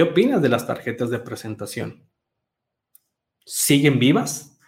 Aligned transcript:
¿Qué 0.00 0.04
opinas 0.04 0.40
de 0.40 0.48
las 0.48 0.66
tarjetas 0.66 1.10
de 1.10 1.18
presentación? 1.18 2.08
¿Siguen 3.44 3.98
vivas? 3.98 4.58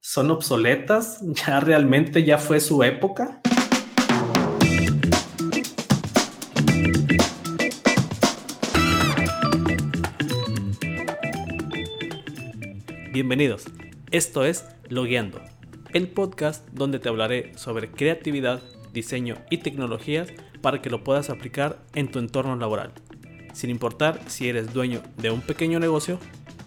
¿Son 0.00 0.30
obsoletas? 0.30 1.20
¿Ya 1.46 1.60
realmente 1.60 2.24
ya 2.24 2.38
fue 2.38 2.60
su 2.60 2.82
época? 2.82 3.42
Bienvenidos. 13.12 13.66
Esto 14.10 14.46
es 14.46 14.64
Logueando, 14.88 15.42
el 15.92 16.08
podcast 16.08 16.66
donde 16.70 16.98
te 16.98 17.10
hablaré 17.10 17.52
sobre 17.58 17.90
creatividad, 17.90 18.62
diseño 18.94 19.36
y 19.50 19.58
tecnologías 19.58 20.32
para 20.62 20.80
que 20.80 20.88
lo 20.88 21.04
puedas 21.04 21.28
aplicar 21.28 21.84
en 21.94 22.10
tu 22.10 22.18
entorno 22.18 22.56
laboral 22.56 22.94
sin 23.56 23.70
importar 23.70 24.20
si 24.26 24.50
eres 24.50 24.74
dueño 24.74 25.02
de 25.16 25.30
un 25.30 25.40
pequeño 25.40 25.80
negocio, 25.80 26.20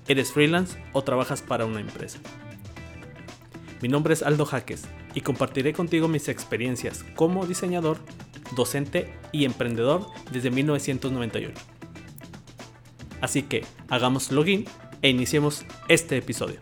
eres 0.08 0.32
freelance 0.32 0.84
o 0.92 1.04
trabajas 1.04 1.44
para 1.44 1.66
una 1.66 1.80
empresa. 1.80 2.18
Mi 3.80 3.88
nombre 3.88 4.16
es 4.16 4.24
Aldo 4.24 4.46
Jaques 4.46 4.86
y 5.14 5.22
compartiré 5.22 5.72
contigo 5.72 6.08
mis 6.08 6.28
experiencias 6.30 7.06
como 7.16 7.46
diseñador, 7.46 8.00
docente 8.56 9.14
y 9.32 9.46
emprendedor 9.46 10.08
desde 10.32 10.50
1998. 10.50 11.54
Así 13.22 13.44
que 13.44 13.64
hagamos 13.90 14.32
login 14.32 14.66
e 15.04 15.10
iniciemos 15.10 15.66
este 15.90 16.18
episodio. 16.18 16.58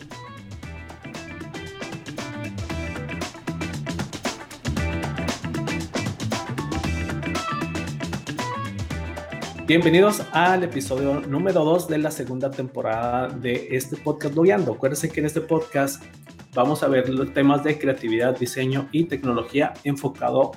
Bienvenidos 9.67 10.21
al 10.31 10.63
episodio 10.63 11.19
número 11.27 11.65
2 11.65 11.89
de 11.89 11.97
la 11.97 12.09
segunda 12.09 12.49
temporada 12.49 13.27
de 13.27 13.67
este 13.71 13.97
podcast 13.97 14.33
Logueando. 14.33 14.71
Acuérdense 14.71 15.09
que 15.09 15.19
en 15.19 15.25
este 15.25 15.41
podcast 15.41 16.01
vamos 16.53 16.83
a 16.83 16.87
ver 16.87 17.09
los 17.09 17.33
temas 17.33 17.65
de 17.65 17.77
creatividad, 17.77 18.39
diseño 18.39 18.87
y 18.93 19.03
tecnología 19.03 19.73
enfocado 19.83 20.53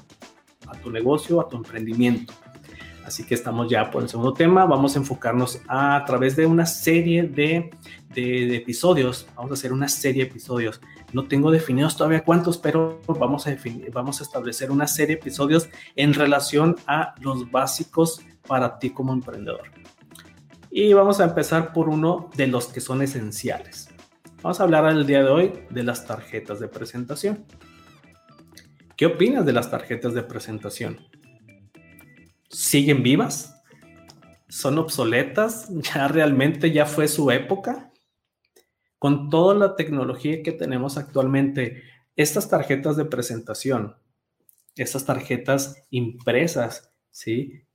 a 0.68 0.76
tu 0.78 0.92
negocio, 0.92 1.40
a 1.40 1.48
tu 1.48 1.56
emprendimiento. 1.56 2.32
Así 3.04 3.24
que 3.24 3.34
estamos 3.34 3.68
ya 3.70 3.90
por 3.90 4.02
el 4.02 4.08
segundo 4.08 4.32
tema. 4.32 4.64
Vamos 4.66 4.94
a 4.94 4.98
enfocarnos 4.98 5.60
a, 5.68 6.04
través 6.06 6.36
de 6.36 6.46
una 6.46 6.66
serie 6.66 7.24
de, 7.24 7.70
de, 8.14 8.56
episodios. 8.56 9.26
Vamos 9.34 9.50
a 9.52 9.54
hacer 9.54 9.72
una 9.72 9.88
serie 9.88 10.24
de 10.24 10.30
episodios. 10.30 10.80
No 11.12 11.26
tengo 11.26 11.50
definidos 11.50 11.96
todavía 11.96 12.24
cuántos, 12.24 12.58
pero 12.58 13.00
vamos 13.06 13.46
a, 13.46 13.50
definir, 13.50 13.90
vamos 13.90 14.20
a 14.20 14.24
establecer 14.24 14.70
una 14.70 14.86
serie 14.86 15.16
de 15.16 15.20
episodios 15.20 15.68
en 15.96 16.14
relación 16.14 16.76
a 16.86 17.14
los 17.20 17.50
básicos 17.50 18.20
para 18.46 18.78
ti 18.78 18.90
como 18.90 19.12
emprendedor. 19.12 19.70
Y 20.70 20.92
vamos 20.92 21.20
a 21.20 21.24
empezar 21.24 21.72
por 21.72 21.88
uno 21.88 22.30
de 22.36 22.46
los 22.46 22.66
que 22.66 22.80
son 22.80 23.02
esenciales. 23.02 23.88
Vamos 24.42 24.60
a 24.60 24.62
hablar 24.62 24.86
el 24.86 25.06
día 25.06 25.22
de 25.22 25.28
hoy 25.28 25.52
de 25.68 25.82
las 25.82 26.06
tarjetas 26.06 26.60
de 26.60 26.68
presentación. 26.68 27.44
¿Qué 28.96 29.06
opinas 29.06 29.44
de 29.44 29.52
las 29.52 29.70
tarjetas 29.70 30.14
de 30.14 30.22
presentación? 30.22 31.00
¿Siguen 32.50 33.04
vivas? 33.04 33.62
¿Son 34.48 34.76
obsoletas? 34.78 35.68
¿Ya 35.94 36.08
realmente 36.08 36.72
ya 36.72 36.84
fue 36.84 37.06
su 37.06 37.30
época? 37.30 37.92
Con 38.98 39.30
toda 39.30 39.54
la 39.54 39.76
tecnología 39.76 40.42
que 40.42 40.52
tenemos 40.52 40.98
actualmente, 40.98 41.84
estas 42.16 42.50
tarjetas 42.50 42.96
de 42.96 43.04
presentación, 43.04 43.96
estas 44.74 45.06
tarjetas 45.06 45.86
impresas, 45.90 46.92
¿sí? 47.10 47.66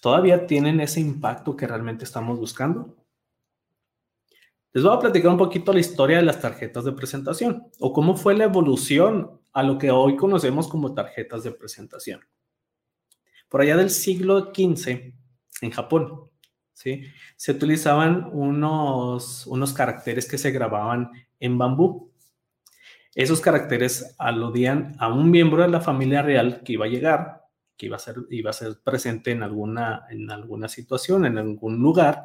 todavía 0.00 0.46
tienen 0.46 0.80
ese 0.80 1.00
impacto 1.00 1.56
que 1.56 1.66
realmente 1.66 2.04
estamos 2.04 2.38
buscando? 2.38 2.96
Les 4.72 4.84
voy 4.84 4.94
a 4.94 5.00
platicar 5.00 5.32
un 5.32 5.36
poquito 5.36 5.72
la 5.72 5.80
historia 5.80 6.18
de 6.18 6.22
las 6.22 6.40
tarjetas 6.40 6.84
de 6.84 6.92
presentación 6.92 7.70
o 7.80 7.92
cómo 7.92 8.16
fue 8.16 8.36
la 8.36 8.44
evolución 8.44 9.40
a 9.52 9.64
lo 9.64 9.78
que 9.78 9.90
hoy 9.90 10.16
conocemos 10.16 10.68
como 10.68 10.94
tarjetas 10.94 11.42
de 11.42 11.50
presentación. 11.50 12.20
Por 13.48 13.60
allá 13.60 13.76
del 13.76 13.90
siglo 13.90 14.52
XV, 14.54 15.14
en 15.62 15.70
Japón, 15.70 16.30
¿sí? 16.72 17.04
se 17.36 17.52
utilizaban 17.52 18.28
unos, 18.32 19.46
unos 19.46 19.72
caracteres 19.72 20.28
que 20.28 20.38
se 20.38 20.50
grababan 20.50 21.10
en 21.40 21.58
bambú. 21.58 22.12
Esos 23.14 23.40
caracteres 23.40 24.14
aludían 24.18 24.94
a 24.98 25.12
un 25.12 25.30
miembro 25.30 25.62
de 25.62 25.68
la 25.68 25.80
familia 25.80 26.22
real 26.22 26.62
que 26.62 26.74
iba 26.74 26.84
a 26.84 26.88
llegar 26.88 27.46
que 27.76 27.86
iba 27.86 27.96
a 27.96 28.00
ser, 28.00 28.16
iba 28.30 28.50
a 28.50 28.54
ser 28.54 28.78
presente 28.82 29.30
en 29.30 29.42
alguna, 29.42 30.06
en 30.10 30.30
alguna 30.30 30.68
situación, 30.68 31.26
en 31.26 31.38
algún 31.38 31.78
lugar, 31.78 32.24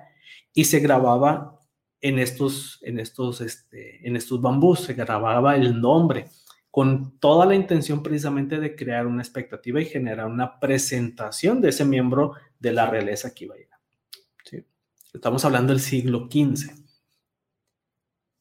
y 0.54 0.66
se 0.66 0.80
grababa 0.80 1.60
en 2.00 2.20
estos, 2.20 2.80
en 2.82 3.00
estos, 3.00 3.42
este, 3.42 4.08
en 4.08 4.16
estos 4.16 4.42
bambús, 4.42 4.82
se 4.82 4.94
grababa 4.94 5.56
el 5.56 5.80
nombre, 5.80 6.28
con 6.72 7.20
toda 7.20 7.46
la 7.46 7.54
intención 7.54 8.02
precisamente 8.02 8.60
de 8.60 8.76
crear 8.76 9.06
una 9.06 9.22
expectativa 9.22 9.82
y 9.82 9.86
generar 9.86 10.28
una 10.28 10.60
presentación 10.60 11.60
de 11.60 11.70
ese 11.70 11.84
miembro 11.84 12.34
de 12.60 12.72
la 12.72 12.90
realeza 12.90 13.34
que 13.36 13.46
iba 13.46 13.56
a 13.56 13.58
llegar. 13.58 13.72
Estamos 15.14 15.44
hablando 15.44 15.74
del 15.74 15.82
siglo 15.82 16.30
XV. 16.32 16.72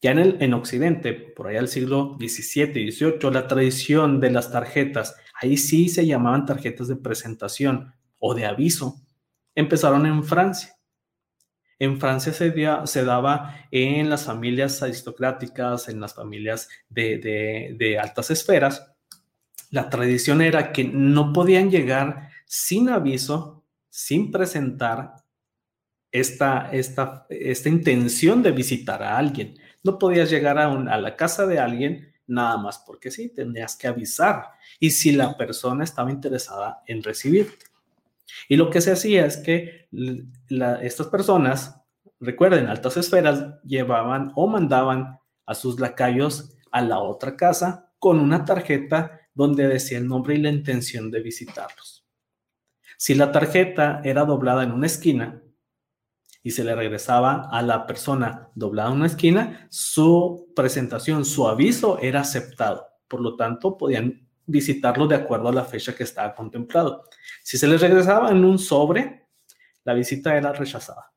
Ya 0.01 0.13
en, 0.13 0.19
el, 0.21 0.37
en 0.41 0.55
Occidente, 0.55 1.13
por 1.13 1.49
allá 1.49 1.59
del 1.59 1.69
siglo 1.69 2.17
XVII 2.21 2.81
y 2.81 2.93
XVIII, 2.93 3.31
la 3.33 3.49
tradición 3.49 4.21
de 4.21 4.31
las 4.31 4.53
tarjetas, 4.53 5.17
ahí 5.35 5.57
sí 5.57 5.89
se 5.89 6.07
llamaban 6.07 6.47
tarjetas 6.47 6.87
de 6.87 6.97
presentación 6.97 7.93
o 8.21 8.35
de 8.35 8.47
aviso, 8.47 9.01
empezaron 9.55 10.07
en 10.07 10.23
Francia. 10.23 10.77
En 11.81 11.99
Francia 11.99 12.35
se, 12.35 13.05
daba 13.05 13.67
en 13.71 14.11
las 14.11 14.25
familias 14.25 14.83
aristocráticas, 14.83 15.89
en 15.89 15.99
las 15.99 16.15
familias 16.15 16.69
de, 16.91 17.99
altas 18.01 18.31
esferas. 18.31 18.93
La 19.71 19.89
tradición 19.89 20.43
era 20.43 20.73
que 20.73 20.85
no 20.85 21.33
podían 21.33 21.71
llegar 21.71 22.29
sin 22.45 22.91
aviso, 22.91 23.65
sin 23.89 24.31
presentar 24.31 25.15
esta 26.13 26.71
intención 27.65 28.43
de 28.43 28.53
visitar 28.53 29.03
a 29.03 29.17
alguien. 29.17 29.57
No 29.83 29.99
podías 29.99 30.29
llegar 30.31 30.59
a, 30.59 30.71
a 30.71 30.99
la 30.99 31.17
casa 31.17 31.47
de 31.47 31.61
alguien 31.61 32.13
nada 32.27 32.59
más 32.59 32.79
porque 32.79 33.11
sí, 33.11 33.31
tendrías 33.31 33.75
que 33.75 33.89
avisar 33.89 34.51
y 34.79 34.91
si 34.91 35.13
la 35.13 35.35
persona 35.35 35.83
estaba 35.85 36.11
interesada 36.11 36.83
en 36.87 37.03
recibirte. 37.03 37.70
Y 38.49 38.57
lo 38.57 38.71
que 38.71 38.81
se 38.81 38.93
hacía 38.93 39.27
es 39.27 39.37
que 39.37 39.89
estas 40.81 41.07
personas, 41.09 41.81
recuerden, 42.19 42.67
altas 42.67 42.97
esferas, 42.97 43.61
llevaban 43.65 44.33
o 44.37 44.47
mandaban 44.47 45.19
a 45.47 45.55
sus 45.55 45.81
lacayos 45.81 46.57
a 46.71 46.83
la 46.83 46.99
otra 46.99 47.37
casa 47.37 47.93
con 47.99 48.19
una 48.21 48.45
tarjeta 48.45 49.21
donde 49.35 49.69
decía 49.69 49.99
el 49.99 50.09
nombre 50.09 50.35
y 50.35 50.39
la 50.39 50.51
intención 50.51 51.11
de 51.11 51.21
visitarlos. 51.21 52.07
Si 52.97 53.15
la 53.15 53.33
tarjeta 53.33 54.01
era 54.05 54.25
doblada 54.25 54.63
en 54.63 54.73
una 54.73 54.87
esquina, 54.87 55.43
y 56.43 56.53
se 56.53 56.65
le 56.65 56.75
regresaba 56.75 57.49
a 57.51 57.61
la 57.63 57.87
persona 57.87 58.49
doblada 58.55 58.91
en 58.91 58.97
una 58.97 59.07
esquina, 59.07 59.67
su 59.71 60.51
presentación, 60.57 61.25
su 61.25 61.47
aviso 61.47 61.99
era 61.99 62.21
aceptado. 62.21 62.87
Por 63.09 63.21
lo 63.21 63.37
tanto, 63.37 63.77
podían 63.77 64.30
visitarlo 64.47 65.07
de 65.07 65.17
acuerdo 65.17 65.49
a 65.49 65.53
la 65.53 65.65
fecha 65.65 65.95
que 65.95 66.05
estaba 66.05 66.35
contemplado. 66.35 67.05
Si 67.43 67.59
se 67.59 67.67
les 67.67 67.81
regresaba 67.81 68.31
en 68.31 68.45
un 68.45 68.59
sobre, 68.59 69.27
la 69.85 69.95
visita 69.95 70.37
era 70.37 70.53
rechazada. 70.53 71.13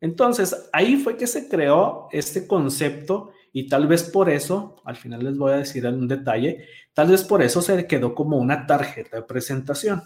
Entonces, 0.00 0.68
ahí 0.72 0.96
fue 0.96 1.16
que 1.16 1.26
se 1.26 1.48
creó 1.48 2.08
este 2.12 2.46
concepto 2.46 3.32
y 3.52 3.68
tal 3.68 3.86
vez 3.86 4.04
por 4.04 4.28
eso, 4.28 4.76
al 4.84 4.96
final 4.96 5.24
les 5.24 5.38
voy 5.38 5.52
a 5.52 5.56
decir 5.56 5.86
un 5.86 6.06
detalle, 6.06 6.68
tal 6.92 7.08
vez 7.08 7.24
por 7.24 7.42
eso 7.42 7.62
se 7.62 7.86
quedó 7.86 8.14
como 8.14 8.36
una 8.36 8.66
tarjeta 8.66 9.16
de 9.16 9.22
presentación 9.22 10.02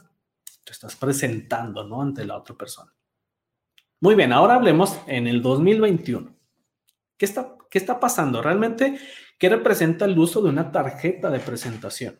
te 0.64 0.72
estás 0.72 0.96
presentando, 0.96 1.84
¿no? 1.84 2.00
Ante 2.00 2.24
la 2.24 2.36
otra 2.36 2.54
persona. 2.54 2.94
Muy 4.00 4.14
bien, 4.14 4.32
ahora 4.32 4.54
hablemos 4.54 4.96
en 5.06 5.26
el 5.26 5.42
2021. 5.42 6.34
¿Qué 7.16 7.26
está, 7.26 7.56
qué 7.70 7.78
está 7.78 7.98
pasando? 7.98 8.42
Realmente, 8.42 8.98
¿qué 9.38 9.48
representa 9.48 10.04
el 10.04 10.18
uso 10.18 10.42
de 10.42 10.50
una 10.50 10.70
tarjeta 10.70 11.30
de 11.30 11.40
presentación? 11.40 12.18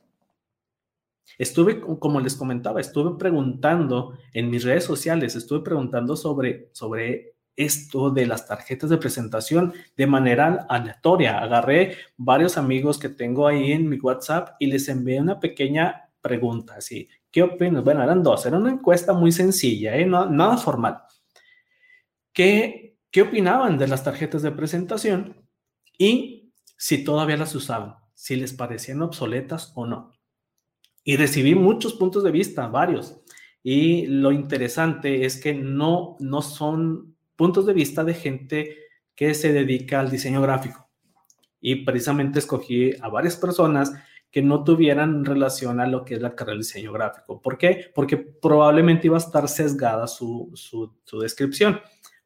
Estuve, 1.38 1.80
como 1.80 2.20
les 2.20 2.34
comentaba, 2.34 2.80
estuve 2.80 3.18
preguntando 3.18 4.16
en 4.32 4.50
mis 4.50 4.64
redes 4.64 4.84
sociales, 4.84 5.36
estuve 5.36 5.60
preguntando 5.62 6.16
sobre, 6.16 6.70
sobre 6.72 7.34
esto 7.56 8.10
de 8.10 8.26
las 8.26 8.46
tarjetas 8.46 8.90
de 8.90 8.98
presentación 8.98 9.72
de 9.96 10.06
manera 10.06 10.66
aleatoria. 10.68 11.38
Agarré 11.38 11.96
varios 12.16 12.56
amigos 12.56 12.98
que 12.98 13.08
tengo 13.08 13.46
ahí 13.46 13.72
en 13.72 13.88
mi 13.88 13.98
WhatsApp 13.98 14.56
y 14.58 14.66
les 14.66 14.88
envié 14.88 15.20
una 15.20 15.38
pequeña 15.38 16.10
pregunta, 16.20 16.74
así, 16.76 17.08
¿Qué 17.30 17.42
opinas? 17.42 17.84
Bueno, 17.84 18.02
eran 18.02 18.22
dos, 18.22 18.44
era 18.44 18.58
una 18.58 18.70
encuesta 18.70 19.12
muy 19.12 19.30
sencilla, 19.30 19.96
¿eh? 19.96 20.04
nada 20.04 20.56
formal. 20.56 21.02
¿Qué, 22.32 22.98
¿Qué 23.10 23.22
opinaban 23.22 23.78
de 23.78 23.86
las 23.86 24.02
tarjetas 24.02 24.42
de 24.42 24.50
presentación 24.50 25.39
y 26.00 26.54
si 26.78 27.04
todavía 27.04 27.36
las 27.36 27.54
usaban, 27.54 27.96
si 28.14 28.34
les 28.34 28.54
parecían 28.54 29.02
obsoletas 29.02 29.70
o 29.74 29.84
no? 29.84 30.12
Y 31.04 31.18
recibí 31.18 31.54
muchos 31.54 31.92
puntos 31.92 32.24
de 32.24 32.30
vista, 32.30 32.68
varios. 32.68 33.20
Y 33.62 34.06
lo 34.06 34.32
interesante 34.32 35.26
es 35.26 35.38
que 35.38 35.52
no, 35.52 36.16
no 36.18 36.40
son 36.40 37.16
puntos 37.36 37.66
de 37.66 37.74
vista 37.74 38.02
de 38.02 38.14
gente 38.14 38.78
que 39.14 39.34
se 39.34 39.52
dedica 39.52 40.00
al 40.00 40.10
diseño 40.10 40.40
gráfico. 40.40 40.88
Y 41.60 41.84
precisamente 41.84 42.38
escogí 42.38 42.92
a 43.02 43.08
varias 43.08 43.36
personas 43.36 43.92
que 44.30 44.40
no 44.40 44.64
tuvieran 44.64 45.26
relación 45.26 45.80
a 45.80 45.86
lo 45.86 46.06
que 46.06 46.14
es 46.14 46.22
la 46.22 46.34
carrera 46.34 46.54
de 46.54 46.60
diseño 46.60 46.92
gráfico. 46.94 47.42
¿Por 47.42 47.58
qué? 47.58 47.90
Porque 47.94 48.16
probablemente 48.16 49.08
iba 49.08 49.18
a 49.18 49.20
estar 49.20 49.46
sesgada 49.48 50.06
su, 50.06 50.50
su, 50.54 51.20
descripción. 51.20 51.78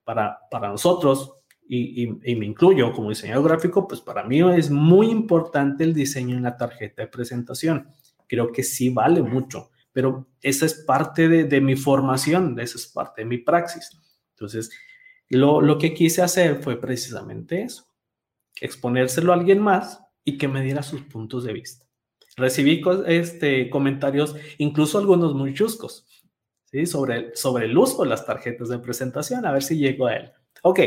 Para, 0.05 0.39
para 0.49 0.69
nosotros, 0.69 1.44
y, 1.67 2.31
y, 2.31 2.37
me 2.37 2.47
incluyo 2.47 2.93
como 2.93 3.09
diseñador 3.09 3.49
gráfico, 3.49 3.89
pues 3.89 4.01
para 4.01 4.25
mí 4.25 4.41
es 4.53 4.71
muy 4.71 5.11
importante 5.11 5.85
el 5.85 5.95
diseño 5.95 6.37
en 6.37 6.43
la 6.43 6.57
tarjeta 6.57 7.03
de 7.03 7.09
presentación. 7.09 7.89
Creo 8.29 8.53
que 8.53 8.63
sí 8.63 8.91
vale 8.91 9.23
mucho, 9.23 9.71
pero 9.93 10.29
esa 10.43 10.67
es 10.67 10.75
parte 10.75 11.29
de, 11.29 11.45
de 11.45 11.61
mi 11.61 11.77
formación, 11.77 12.59
esa 12.61 12.77
es 12.77 12.87
parte 12.87 13.23
de 13.23 13.27
mi 13.27 13.39
praxis. 13.39 13.91
Entonces, 14.31 14.71
lo, 15.31 15.61
lo 15.61 15.79
que 15.79 15.95
quise 15.95 16.23
hacer 16.23 16.63
fue 16.63 16.81
precisamente 16.81 17.63
eso, 17.63 17.87
exponérselo 18.61 19.33
a 19.33 19.37
alguien 19.37 19.61
más 19.61 20.01
y 20.25 20.39
que 20.39 20.49
me 20.49 20.63
diera 20.63 20.83
sus 20.83 21.03
puntos 21.03 21.45
de 21.45 21.53
vista. 21.53 21.87
Recibí 22.37 22.83
este, 23.07 23.71
comentarios, 23.71 24.35
incluso 24.59 24.99
algunos 24.99 25.35
muy 25.35 25.55
chuscos, 25.55 26.07
¿sí? 26.65 26.85
sobre, 26.87 27.35
sobre 27.37 27.67
el 27.67 27.79
uso 27.79 28.03
de 28.03 28.09
las 28.09 28.27
tarjetas 28.27 28.69
de 28.69 28.79
presentación, 28.79 29.47
a 29.47 29.53
ver 29.53 29.63
si 29.63 29.79
llego 29.79 30.07
a 30.07 30.17
él. 30.17 30.33
Ok, 30.63 30.81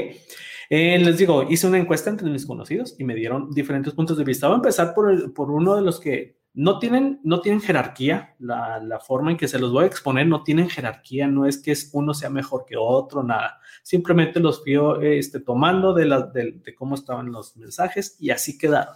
eh, 0.69 0.99
les 0.99 1.17
digo, 1.17 1.43
hice 1.49 1.67
una 1.67 1.77
encuesta 1.77 2.09
entre 2.09 2.29
mis 2.29 2.45
conocidos 2.45 2.95
y 2.97 3.03
me 3.03 3.15
dieron 3.15 3.51
diferentes 3.51 3.93
puntos 3.93 4.17
de 4.17 4.23
vista. 4.23 4.47
Voy 4.47 4.55
a 4.55 4.57
empezar 4.57 4.93
por, 4.93 5.33
por 5.33 5.51
uno 5.51 5.75
de 5.75 5.81
los 5.81 5.99
que 5.99 6.37
no 6.53 6.79
tienen, 6.79 7.21
no 7.23 7.39
tienen 7.39 7.61
jerarquía, 7.61 8.35
la, 8.39 8.79
la, 8.79 8.99
forma 8.99 9.29
en 9.29 9.37
que 9.37 9.47
se 9.47 9.59
los 9.59 9.71
voy 9.71 9.83
a 9.83 9.87
exponer 9.87 10.25
no 10.25 10.41
tienen 10.41 10.69
jerarquía, 10.69 11.27
no 11.27 11.45
es 11.45 11.59
que 11.59 11.75
uno 11.93 12.15
sea 12.15 12.31
mejor 12.31 12.65
que 12.65 12.75
otro, 12.75 13.21
nada. 13.21 13.59
Simplemente 13.83 14.39
los 14.39 14.63
fui 14.63 14.75
este, 15.03 15.39
tomando 15.39 15.93
de, 15.93 16.05
la, 16.05 16.21
de, 16.23 16.59
de 16.63 16.75
cómo 16.75 16.95
estaban 16.95 17.31
los 17.31 17.55
mensajes 17.57 18.17
y 18.19 18.31
así 18.31 18.57
quedaron. 18.57 18.95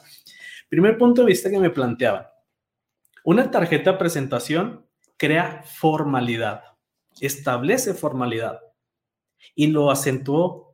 Primer 0.69 0.97
punto 0.97 1.21
de 1.21 1.27
vista 1.27 1.51
que 1.51 1.59
me 1.59 1.69
planteaban. 1.69 2.25
Una 3.23 3.51
tarjeta 3.51 3.91
de 3.91 3.97
presentación 3.99 4.87
crea 5.15 5.61
formalidad, 5.63 6.63
establece 7.19 7.93
formalidad 7.93 8.59
y 9.53 9.67
lo 9.67 9.91
acentuó 9.91 10.70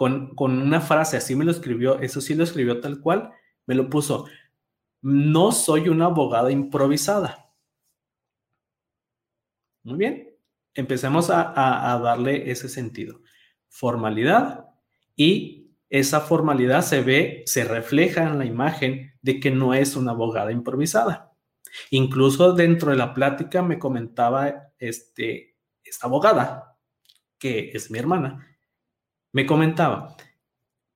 con, 0.00 0.34
con 0.34 0.62
una 0.62 0.80
frase, 0.80 1.18
así 1.18 1.36
me 1.36 1.44
lo 1.44 1.50
escribió, 1.50 2.00
eso 2.00 2.22
sí 2.22 2.34
lo 2.34 2.42
escribió 2.42 2.80
tal 2.80 3.02
cual, 3.02 3.32
me 3.66 3.74
lo 3.74 3.90
puso, 3.90 4.24
no 5.02 5.52
soy 5.52 5.90
una 5.90 6.06
abogada 6.06 6.50
improvisada. 6.50 7.52
Muy 9.82 9.98
bien, 9.98 10.34
empecemos 10.72 11.28
a, 11.28 11.92
a, 11.92 11.98
darle 11.98 12.50
ese 12.50 12.70
sentido. 12.70 13.20
Formalidad 13.68 14.70
y 15.16 15.70
esa 15.90 16.22
formalidad 16.22 16.80
se 16.80 17.02
ve, 17.02 17.42
se 17.44 17.64
refleja 17.64 18.22
en 18.22 18.38
la 18.38 18.46
imagen 18.46 19.12
de 19.20 19.38
que 19.38 19.50
no 19.50 19.74
es 19.74 19.96
una 19.96 20.12
abogada 20.12 20.50
improvisada. 20.50 21.34
Incluso 21.90 22.54
dentro 22.54 22.90
de 22.90 22.96
la 22.96 23.12
plática 23.12 23.60
me 23.60 23.78
comentaba 23.78 24.72
este, 24.78 25.58
esta 25.84 26.06
abogada, 26.06 26.78
que 27.38 27.72
es 27.74 27.90
mi 27.90 27.98
hermana, 27.98 28.49
me 29.32 29.46
comentaba, 29.46 30.16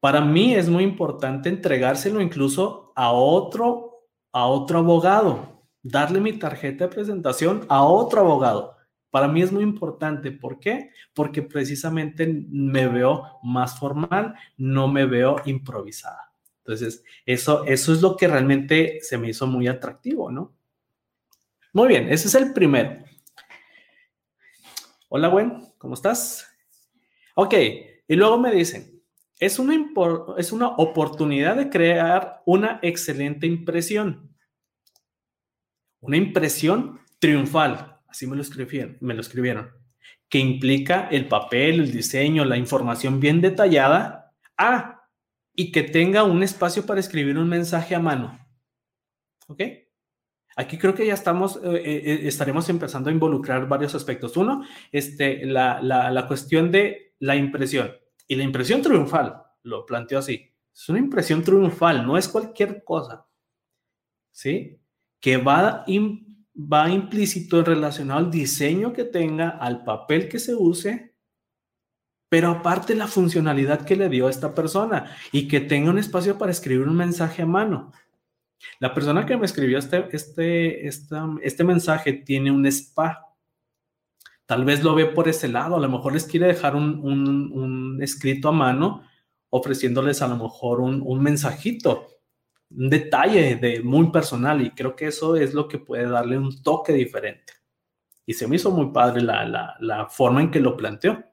para 0.00 0.20
mí 0.20 0.54
es 0.54 0.68
muy 0.68 0.84
importante 0.84 1.48
entregárselo 1.48 2.20
incluso 2.20 2.92
a 2.94 3.10
otro, 3.10 4.06
a 4.32 4.46
otro 4.46 4.80
abogado, 4.80 5.66
darle 5.82 6.20
mi 6.20 6.34
tarjeta 6.34 6.84
de 6.84 6.94
presentación 6.94 7.64
a 7.68 7.84
otro 7.84 8.20
abogado. 8.20 8.76
Para 9.10 9.28
mí 9.28 9.42
es 9.42 9.52
muy 9.52 9.62
importante. 9.62 10.32
¿Por 10.32 10.58
qué? 10.58 10.90
Porque 11.14 11.40
precisamente 11.40 12.26
me 12.50 12.88
veo 12.88 13.38
más 13.42 13.78
formal, 13.78 14.34
no 14.56 14.88
me 14.88 15.06
veo 15.06 15.36
improvisada. 15.44 16.32
Entonces, 16.58 17.04
eso, 17.24 17.64
eso 17.64 17.92
es 17.92 18.02
lo 18.02 18.16
que 18.16 18.26
realmente 18.26 18.98
se 19.00 19.16
me 19.16 19.28
hizo 19.28 19.46
muy 19.46 19.68
atractivo, 19.68 20.30
¿no? 20.30 20.52
Muy 21.72 21.88
bien, 21.88 22.12
ese 22.12 22.28
es 22.28 22.34
el 22.34 22.52
primero. 22.52 23.04
Hola, 25.08 25.28
Gwen, 25.28 25.62
¿cómo 25.78 25.94
estás? 25.94 26.46
Ok, 27.36 27.54
y 28.06 28.16
luego 28.16 28.38
me 28.38 28.52
dicen, 28.52 29.02
es 29.38 29.58
una, 29.58 29.74
es 30.38 30.52
una 30.52 30.68
oportunidad 30.68 31.56
de 31.56 31.70
crear 31.70 32.42
una 32.46 32.78
excelente 32.82 33.46
impresión. 33.46 34.34
Una 36.00 36.16
impresión 36.16 37.00
triunfal, 37.18 38.00
así 38.08 38.26
me 38.26 38.36
lo 38.36 38.42
escribieron, 38.42 38.98
me 39.00 39.14
lo 39.14 39.22
escribieron, 39.22 39.70
que 40.28 40.38
implica 40.38 41.08
el 41.10 41.28
papel, 41.28 41.80
el 41.80 41.92
diseño, 41.92 42.44
la 42.44 42.56
información 42.56 43.20
bien 43.20 43.40
detallada. 43.40 44.32
Ah, 44.56 44.94
y 45.54 45.72
que 45.72 45.82
tenga 45.82 46.24
un 46.24 46.42
espacio 46.42 46.84
para 46.84 47.00
escribir 47.00 47.38
un 47.38 47.48
mensaje 47.48 47.94
a 47.94 48.00
mano. 48.00 48.38
¿Ok? 49.46 49.62
Aquí 50.56 50.78
creo 50.78 50.94
que 50.94 51.06
ya 51.06 51.14
estamos, 51.14 51.56
eh, 51.56 51.60
eh, 51.64 52.02
eh, 52.04 52.20
estaremos 52.24 52.68
empezando 52.68 53.10
a 53.10 53.12
involucrar 53.12 53.68
varios 53.68 53.94
aspectos. 53.94 54.36
Uno, 54.36 54.64
este, 54.92 55.44
la, 55.46 55.80
la, 55.82 56.10
la, 56.10 56.28
cuestión 56.28 56.70
de 56.70 57.13
la 57.24 57.36
impresión. 57.36 57.90
Y 58.28 58.36
la 58.36 58.44
impresión 58.44 58.82
triunfal, 58.82 59.42
lo 59.62 59.86
planteo 59.86 60.18
así. 60.18 60.52
Es 60.74 60.88
una 60.90 60.98
impresión 60.98 61.42
triunfal, 61.42 62.06
no 62.06 62.18
es 62.18 62.28
cualquier 62.28 62.84
cosa. 62.84 63.26
¿Sí? 64.30 64.78
Que 65.20 65.38
va, 65.38 65.86
va 66.54 66.90
implícito 66.90 67.62
relacionado 67.62 68.20
al 68.20 68.30
diseño 68.30 68.92
que 68.92 69.04
tenga, 69.04 69.48
al 69.48 69.84
papel 69.84 70.28
que 70.28 70.38
se 70.38 70.54
use, 70.54 71.14
pero 72.28 72.50
aparte 72.50 72.94
la 72.94 73.06
funcionalidad 73.06 73.86
que 73.86 73.96
le 73.96 74.10
dio 74.10 74.26
a 74.26 74.30
esta 74.30 74.54
persona 74.54 75.16
y 75.32 75.48
que 75.48 75.60
tenga 75.60 75.90
un 75.90 75.98
espacio 75.98 76.36
para 76.36 76.52
escribir 76.52 76.86
un 76.86 76.96
mensaje 76.96 77.42
a 77.42 77.46
mano. 77.46 77.92
La 78.80 78.92
persona 78.92 79.24
que 79.24 79.36
me 79.36 79.46
escribió 79.46 79.78
este, 79.78 80.08
este, 80.12 80.86
este 80.86 81.64
mensaje 81.64 82.12
tiene 82.12 82.50
un 82.50 82.66
spa. 82.66 83.33
Tal 84.46 84.64
vez 84.64 84.82
lo 84.82 84.94
ve 84.94 85.06
por 85.06 85.28
ese 85.28 85.48
lado, 85.48 85.76
a 85.76 85.80
lo 85.80 85.88
mejor 85.88 86.12
les 86.12 86.26
quiere 86.26 86.46
dejar 86.46 86.76
un, 86.76 87.98
escrito 88.02 88.48
a 88.48 88.52
mano 88.52 89.02
ofreciéndoles 89.50 90.20
a 90.20 90.28
lo 90.28 90.36
mejor 90.36 90.80
un, 90.80 91.22
mensajito, 91.22 92.08
un 92.70 92.90
detalle 92.90 93.56
de 93.56 93.82
muy 93.82 94.10
personal 94.10 94.60
y 94.60 94.70
creo 94.70 94.96
que 94.96 95.06
eso 95.06 95.36
es 95.36 95.54
lo 95.54 95.68
que 95.68 95.78
puede 95.78 96.08
darle 96.08 96.36
un 96.36 96.62
toque 96.62 96.92
diferente. 96.92 97.52
Y 98.26 98.34
se 98.34 98.48
me 98.48 98.56
hizo 98.56 98.70
muy 98.70 98.90
padre 98.90 99.22
la, 99.22 99.76
la 99.78 100.06
forma 100.08 100.40
en 100.40 100.50
que 100.50 100.60
lo 100.60 100.76
planteó. 100.76 101.24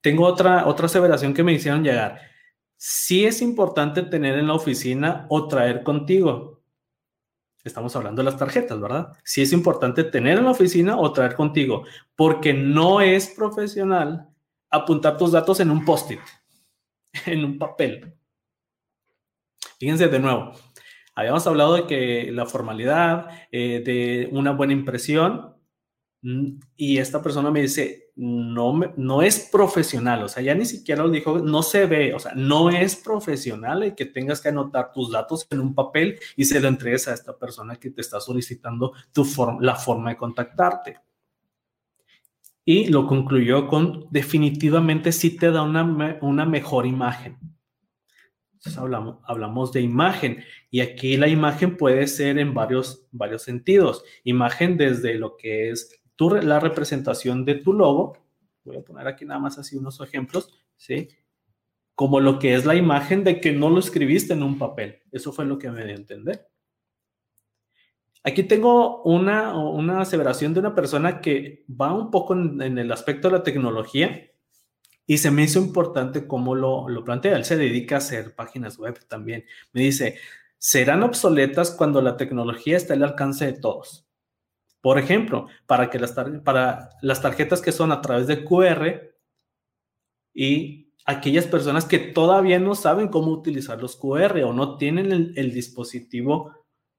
Tengo 0.00 0.26
otra, 0.26 0.66
otra 0.66 0.86
aseveración 0.86 1.34
que 1.34 1.44
me 1.44 1.52
hicieron 1.52 1.84
llegar 1.84 2.32
sí 2.84 3.24
es 3.24 3.40
importante 3.42 4.02
tener 4.02 4.36
en 4.36 4.48
la 4.48 4.54
oficina 4.54 5.26
o 5.28 5.46
traer 5.46 5.84
contigo. 5.84 6.51
Estamos 7.64 7.94
hablando 7.94 8.22
de 8.22 8.30
las 8.30 8.38
tarjetas, 8.38 8.80
¿verdad? 8.80 9.12
Sí 9.22 9.42
es 9.42 9.52
importante 9.52 10.04
tener 10.04 10.38
en 10.38 10.44
la 10.44 10.50
oficina 10.50 10.98
o 10.98 11.12
traer 11.12 11.34
contigo, 11.34 11.84
porque 12.16 12.52
no 12.52 13.00
es 13.00 13.28
profesional 13.28 14.28
apuntar 14.68 15.16
tus 15.16 15.32
datos 15.32 15.60
en 15.60 15.70
un 15.70 15.84
post-it, 15.84 16.20
en 17.26 17.44
un 17.44 17.58
papel. 17.58 18.14
Fíjense 19.78 20.08
de 20.08 20.18
nuevo, 20.18 20.52
habíamos 21.14 21.46
hablado 21.46 21.74
de 21.74 21.86
que 21.86 22.32
la 22.32 22.46
formalidad, 22.46 23.28
eh, 23.52 23.82
de 23.84 24.28
una 24.32 24.52
buena 24.52 24.72
impresión, 24.72 25.56
y 26.22 26.98
esta 26.98 27.20
persona 27.20 27.50
me 27.50 27.62
dice, 27.62 28.12
no, 28.14 28.78
no 28.96 29.22
es 29.22 29.48
profesional, 29.50 30.22
o 30.22 30.28
sea, 30.28 30.40
ya 30.40 30.54
ni 30.54 30.64
siquiera 30.64 31.02
lo 31.02 31.10
dijo, 31.10 31.40
no 31.40 31.64
se 31.64 31.86
ve, 31.86 32.14
o 32.14 32.20
sea, 32.20 32.32
no 32.36 32.70
es 32.70 32.94
profesional 32.94 33.82
el 33.82 33.94
que 33.96 34.06
tengas 34.06 34.40
que 34.40 34.50
anotar 34.50 34.92
tus 34.92 35.10
datos 35.10 35.48
en 35.50 35.58
un 35.58 35.74
papel 35.74 36.20
y 36.36 36.44
se 36.44 36.60
lo 36.60 36.68
entregues 36.68 37.08
a 37.08 37.14
esta 37.14 37.36
persona 37.36 37.74
que 37.76 37.90
te 37.90 38.00
está 38.00 38.20
solicitando 38.20 38.92
tu 39.12 39.26
la 39.60 39.74
forma 39.74 40.10
de 40.10 40.16
contactarte. 40.16 40.98
Y 42.64 42.86
lo 42.86 43.08
concluyó 43.08 43.66
con 43.66 44.06
definitivamente 44.10 45.10
sí 45.10 45.36
te 45.36 45.50
da 45.50 45.62
una, 45.62 46.18
una 46.20 46.46
mejor 46.46 46.86
imagen. 46.86 47.38
Entonces 48.52 48.78
hablamos, 48.78 49.18
hablamos 49.24 49.72
de 49.72 49.80
imagen 49.80 50.44
y 50.70 50.82
aquí 50.82 51.16
la 51.16 51.26
imagen 51.26 51.76
puede 51.76 52.06
ser 52.06 52.38
en 52.38 52.54
varios, 52.54 53.08
varios 53.10 53.42
sentidos. 53.42 54.04
Imagen 54.22 54.76
desde 54.76 55.16
lo 55.16 55.36
que 55.36 55.70
es 55.70 56.01
la 56.30 56.60
representación 56.60 57.44
de 57.44 57.56
tu 57.56 57.72
logo, 57.72 58.16
voy 58.64 58.76
a 58.76 58.82
poner 58.82 59.06
aquí 59.06 59.24
nada 59.24 59.40
más 59.40 59.58
así 59.58 59.76
unos 59.76 60.00
ejemplos, 60.00 60.50
¿sí? 60.76 61.08
Como 61.94 62.20
lo 62.20 62.38
que 62.38 62.54
es 62.54 62.64
la 62.64 62.74
imagen 62.74 63.24
de 63.24 63.40
que 63.40 63.52
no 63.52 63.70
lo 63.70 63.78
escribiste 63.78 64.32
en 64.32 64.42
un 64.42 64.58
papel. 64.58 65.02
Eso 65.10 65.32
fue 65.32 65.44
lo 65.44 65.58
que 65.58 65.70
me 65.70 65.84
dio 65.84 65.94
a 65.94 65.98
entender. 65.98 66.48
Aquí 68.24 68.44
tengo 68.44 69.02
una, 69.02 69.56
una 69.58 70.00
aseveración 70.00 70.54
de 70.54 70.60
una 70.60 70.74
persona 70.74 71.20
que 71.20 71.64
va 71.68 71.92
un 71.92 72.10
poco 72.10 72.34
en, 72.34 72.78
el 72.78 72.92
aspecto 72.92 73.28
de 73.28 73.38
la 73.38 73.42
tecnología 73.42 74.30
y 75.06 75.18
se 75.18 75.32
me 75.32 75.42
hizo 75.42 75.58
importante 75.58 76.26
cómo 76.28 76.54
lo, 76.54 76.88
lo 76.88 77.04
plantea. 77.04 77.36
Él 77.36 77.44
se 77.44 77.56
dedica 77.56 77.96
a 77.96 77.98
hacer 77.98 78.34
páginas 78.34 78.78
web 78.78 78.98
también. 79.08 79.44
Me 79.72 79.82
dice, 79.82 80.18
serán 80.56 81.02
obsoletas 81.02 81.72
cuando 81.72 82.00
la 82.00 82.16
tecnología 82.16 82.76
está 82.76 82.94
al 82.94 83.02
alcance 83.02 83.44
de 83.46 83.54
todos 83.54 84.06
Por 84.82 84.98
ejemplo, 84.98 85.46
para, 85.66 85.88
que 85.88 85.98
las, 86.00 86.12
para 86.44 86.90
las 87.00 87.22
tarjetas 87.22 87.62
que 87.62 87.72
son 87.72 87.92
a 87.92 88.02
través 88.02 88.26
de 88.26 88.44
QR 88.44 89.14
y 90.34 90.92
aquellas 91.06 91.46
personas 91.46 91.84
que 91.84 91.98
todavía 91.98 92.58
no 92.58 92.74
saben 92.74 93.08
cómo 93.08 93.30
utilizar 93.30 93.80
los 93.80 93.96
QR 93.96 94.42
o 94.44 94.52
no 94.52 94.76
tienen 94.76 95.32
el, 95.36 95.52
dispositivo 95.54 96.52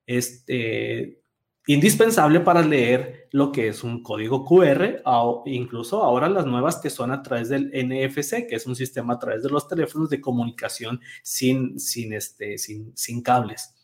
este, 0.05 1.21
indispensable 1.67 2.39
para 2.39 2.61
leer 2.61 3.27
lo 3.31 3.51
que 3.51 3.67
es 3.67 3.83
un 3.83 4.01
código 4.01 4.45
QR, 4.45 5.01
o 5.03 5.43
incluso 5.45 6.03
ahora 6.03 6.29
las 6.29 6.45
nuevas 6.45 6.77
que 6.77 6.89
son 6.89 7.11
a 7.11 7.21
través 7.21 7.49
del 7.49 7.69
NFC, 7.69 8.47
que 8.47 8.55
es 8.55 8.65
un 8.65 8.77
sistema 8.77 9.15
a 9.15 9.19
través 9.19 9.43
de 9.43 9.49
los 9.49 9.67
teléfonos 9.67 10.09
de 10.09 10.21
comunicación 10.21 11.01
sin, 11.21 11.77
sin, 11.79 12.13
este, 12.13 12.57
sin, 12.57 12.95
sin 12.95 13.21
cables. 13.21 13.75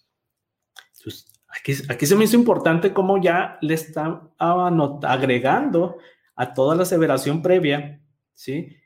Entonces, 0.98 1.29
aquí, 1.50 2.06
se 2.06 2.16
me 2.16 2.26
hizo 2.26 2.36
importante 2.36 2.94
cómo 2.94 3.22
ya 3.22 3.58
le 3.62 3.74
están 3.74 4.30
agregando 4.38 5.98
a 6.36 6.54
toda 6.54 6.76
la 6.76 6.84
aseveración 6.84 7.42
previa, 7.42 8.02
¿sí? 8.34 8.78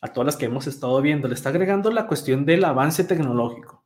A 0.00 0.12
todas 0.12 0.26
las 0.26 0.36
que 0.36 0.46
hemos 0.46 0.66
estado 0.66 1.00
viendo, 1.02 1.28
le 1.28 1.34
está 1.34 1.48
agregando 1.48 1.90
la 1.90 2.06
cuestión 2.06 2.44
del 2.44 2.64
avance 2.64 3.04
tecnológico. 3.04 3.84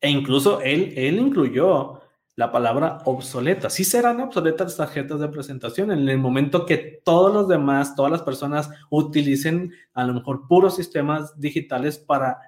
E 0.00 0.10
incluso 0.10 0.60
él, 0.60 0.98
incluyó 0.98 2.00
la 2.34 2.50
palabra 2.50 2.98
obsoleta. 3.04 3.70
Sí 3.70 3.84
serán 3.84 4.20
obsoletas 4.20 4.66
las 4.66 4.76
tarjetas 4.76 5.20
de 5.20 5.28
presentación 5.28 5.92
en 5.92 6.08
el 6.08 6.18
momento 6.18 6.66
que 6.66 7.00
todos 7.04 7.32
los 7.32 7.46
demás, 7.46 7.94
todas 7.94 8.10
las 8.10 8.22
personas 8.22 8.70
utilicen 8.90 9.72
a 9.92 10.04
lo 10.04 10.14
mejor 10.14 10.48
puros 10.48 10.74
sistemas 10.74 11.38
digitales 11.38 11.98
para 11.98 12.40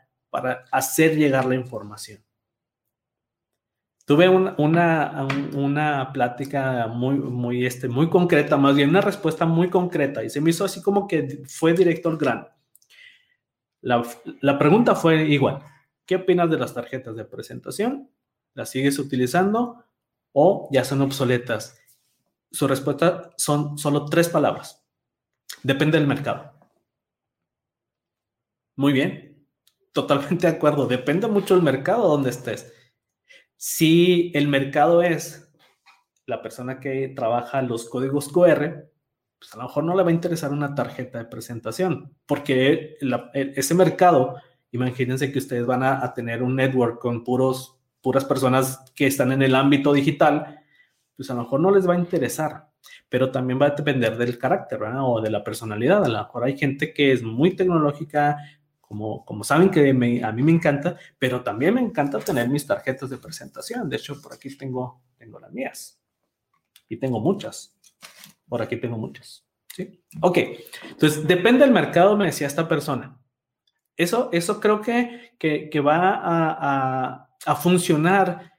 hacer 0.73 1.17
llegar 1.17 1.45
la 1.45 1.55
información. 1.55 2.25
Tuve 4.07 4.29
una, 4.29 4.55
una, 5.55 6.13
plática 6.13 6.87
muy, 6.89 7.15
muy, 7.17 7.65
este, 7.65 7.89
muy 7.89 8.11
concreta, 8.11 8.59
más 8.59 8.77
bien 8.77 8.91
una 8.91 9.01
respuesta 9.01 9.47
muy 9.47 9.71
concreta 9.71 10.23
y 10.23 10.29
se 10.29 10.43
me 10.43 10.51
hizo 10.51 10.65
así 10.65 10.83
como 10.83 11.09
que 11.09 11.43
fue 11.49 11.73
directo 11.73 12.11
al 12.11 12.19
grano. 12.19 12.49
La, 13.81 14.03
la 14.41 14.59
pregunta 14.59 14.95
fue 14.95 15.25
igual, 15.29 15.63
¿qué 16.05 16.17
opinas 16.17 16.51
de 16.51 16.59
las 16.59 16.75
tarjetas 16.75 17.17
de 17.17 17.25
presentación? 17.25 18.11
¿Las 18.53 18.71
sigues 18.71 18.99
utilizando 18.99 19.85
o 20.33 20.69
ya 20.71 20.85
son 20.85 21.01
obsoletas? 21.01 21.81
Su 22.51 22.69
respuesta 22.69 23.31
son 23.39 23.79
solo 23.79 24.05
tres 24.05 24.29
palabras. 24.29 24.87
Depende 25.63 25.99
del 25.99 26.07
mercado. 26.07 26.53
Muy 28.77 28.93
bien, 28.93 29.47
totalmente 29.93 30.47
de 30.47 30.57
acuerdo. 30.57 30.87
Depende 30.87 31.27
mucho 31.27 31.55
del 31.55 31.65
mercado 31.65 32.07
donde 32.07 32.31
estés. 32.31 32.73
Si 33.57 34.33
el 34.35 34.49
mercado 34.49 35.03
es 35.03 35.53
la 36.27 36.43
persona 36.43 36.81
que 36.81 37.13
trabaja 37.15 37.63
los 37.63 37.89
códigos 37.89 38.29
QR, 38.29 38.91
pues 39.39 39.55
a 39.55 39.59
lo 39.59 39.65
mejor 39.65 39.85
no 39.85 39.97
le 39.97 40.03
va 40.03 40.11
a 40.11 40.15
interesar 40.15 40.53
una 40.53 40.75
tarjeta 40.75 41.19
de 41.19 41.27
presentación, 41.27 42.17
porque 42.27 42.97
ese 43.33 43.75
mercado, 43.75 44.37
imagínense 44.71 45.31
que 45.31 45.39
ustedes 45.39 45.67
van 45.67 45.83
a, 45.83 46.15
tener 46.15 46.43
un 46.43 46.57
network 46.57 47.01
con 47.01 47.25
puros 47.25 47.79
puras 48.01 48.25
personas 48.25 48.93
que 48.95 49.07
están 49.07 49.33
en 49.33 49.43
el 49.43 49.55
ámbito 49.55 49.93
digital, 49.93 50.61
pues 51.17 51.31
a 51.31 51.35
lo 51.35 51.43
mejor 51.43 51.61
no 51.61 51.71
les 51.71 51.89
va 51.89 51.95
a 51.95 51.99
interesar, 51.99 52.69
pero 53.09 53.31
también 53.31 53.61
va 53.61 53.67
a 53.67 53.71
depender 53.71 54.17
del 54.19 54.39
carácter 54.39 54.83
o 54.83 55.23
de 55.23 55.31
la 55.31 55.43
personalidad. 55.43 56.05
A 56.05 56.09
lo 56.09 56.19
mejor 56.19 56.45
hay 56.45 56.59
gente 56.59 56.93
que 56.93 57.13
es 57.13 57.23
muy 57.23 57.57
tecnológica, 57.57 58.37
como, 58.87 59.25
como 59.25 59.45
saben 59.45 59.71
que 59.71 59.91
a 59.91 60.33
mí 60.33 60.43
me 60.43 60.53
encanta, 60.53 60.97
pero 61.19 61.43
también 61.43 61.75
me 61.75 61.81
encanta 61.81 62.19
tener 62.19 62.49
mis 62.49 62.67
tarjetas 62.67 63.11
de 63.11 63.19
presentación. 63.19 63.89
De 63.89 63.97
hecho, 63.97 64.21
por 64.21 64.33
aquí 64.33 64.57
tengo, 64.57 65.03
tengo 65.17 65.39
las 65.39 65.53
mías 65.53 66.01
y 66.89 66.97
tengo 66.97 67.21
muchas. 67.21 67.77
Por 68.49 68.63
aquí 68.63 68.77
tengo 68.77 68.99
muchas. 68.99 69.47
¿sí? 69.75 70.03
Ok, 70.21 70.39
entonces 70.91 71.27
depende 71.27 71.65
del 71.65 71.73
mercado, 71.73 72.17
me 72.17 72.27
decía 72.27 72.47
esta 72.47 72.69
persona. 72.69 73.19
Eso, 73.97 74.29
eso 74.33 74.61
creo 74.61 74.81
que, 74.81 75.37
que, 75.39 75.81
va 75.81 76.21
a 76.23 77.25
a 77.47 77.57
funcionar 77.57 78.53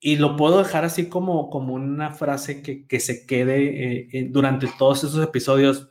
y 0.00 0.16
lo 0.16 0.36
puedo 0.36 0.58
dejar 0.58 0.84
así 0.84 1.08
como, 1.08 1.50
como 1.50 1.74
una 1.74 2.12
frase 2.12 2.62
que, 2.62 2.86
que 2.86 3.00
se 3.00 3.26
quede 3.26 4.08
eh, 4.12 4.28
durante 4.30 4.68
todos 4.78 5.04
esos 5.04 5.24
episodios. 5.24 5.90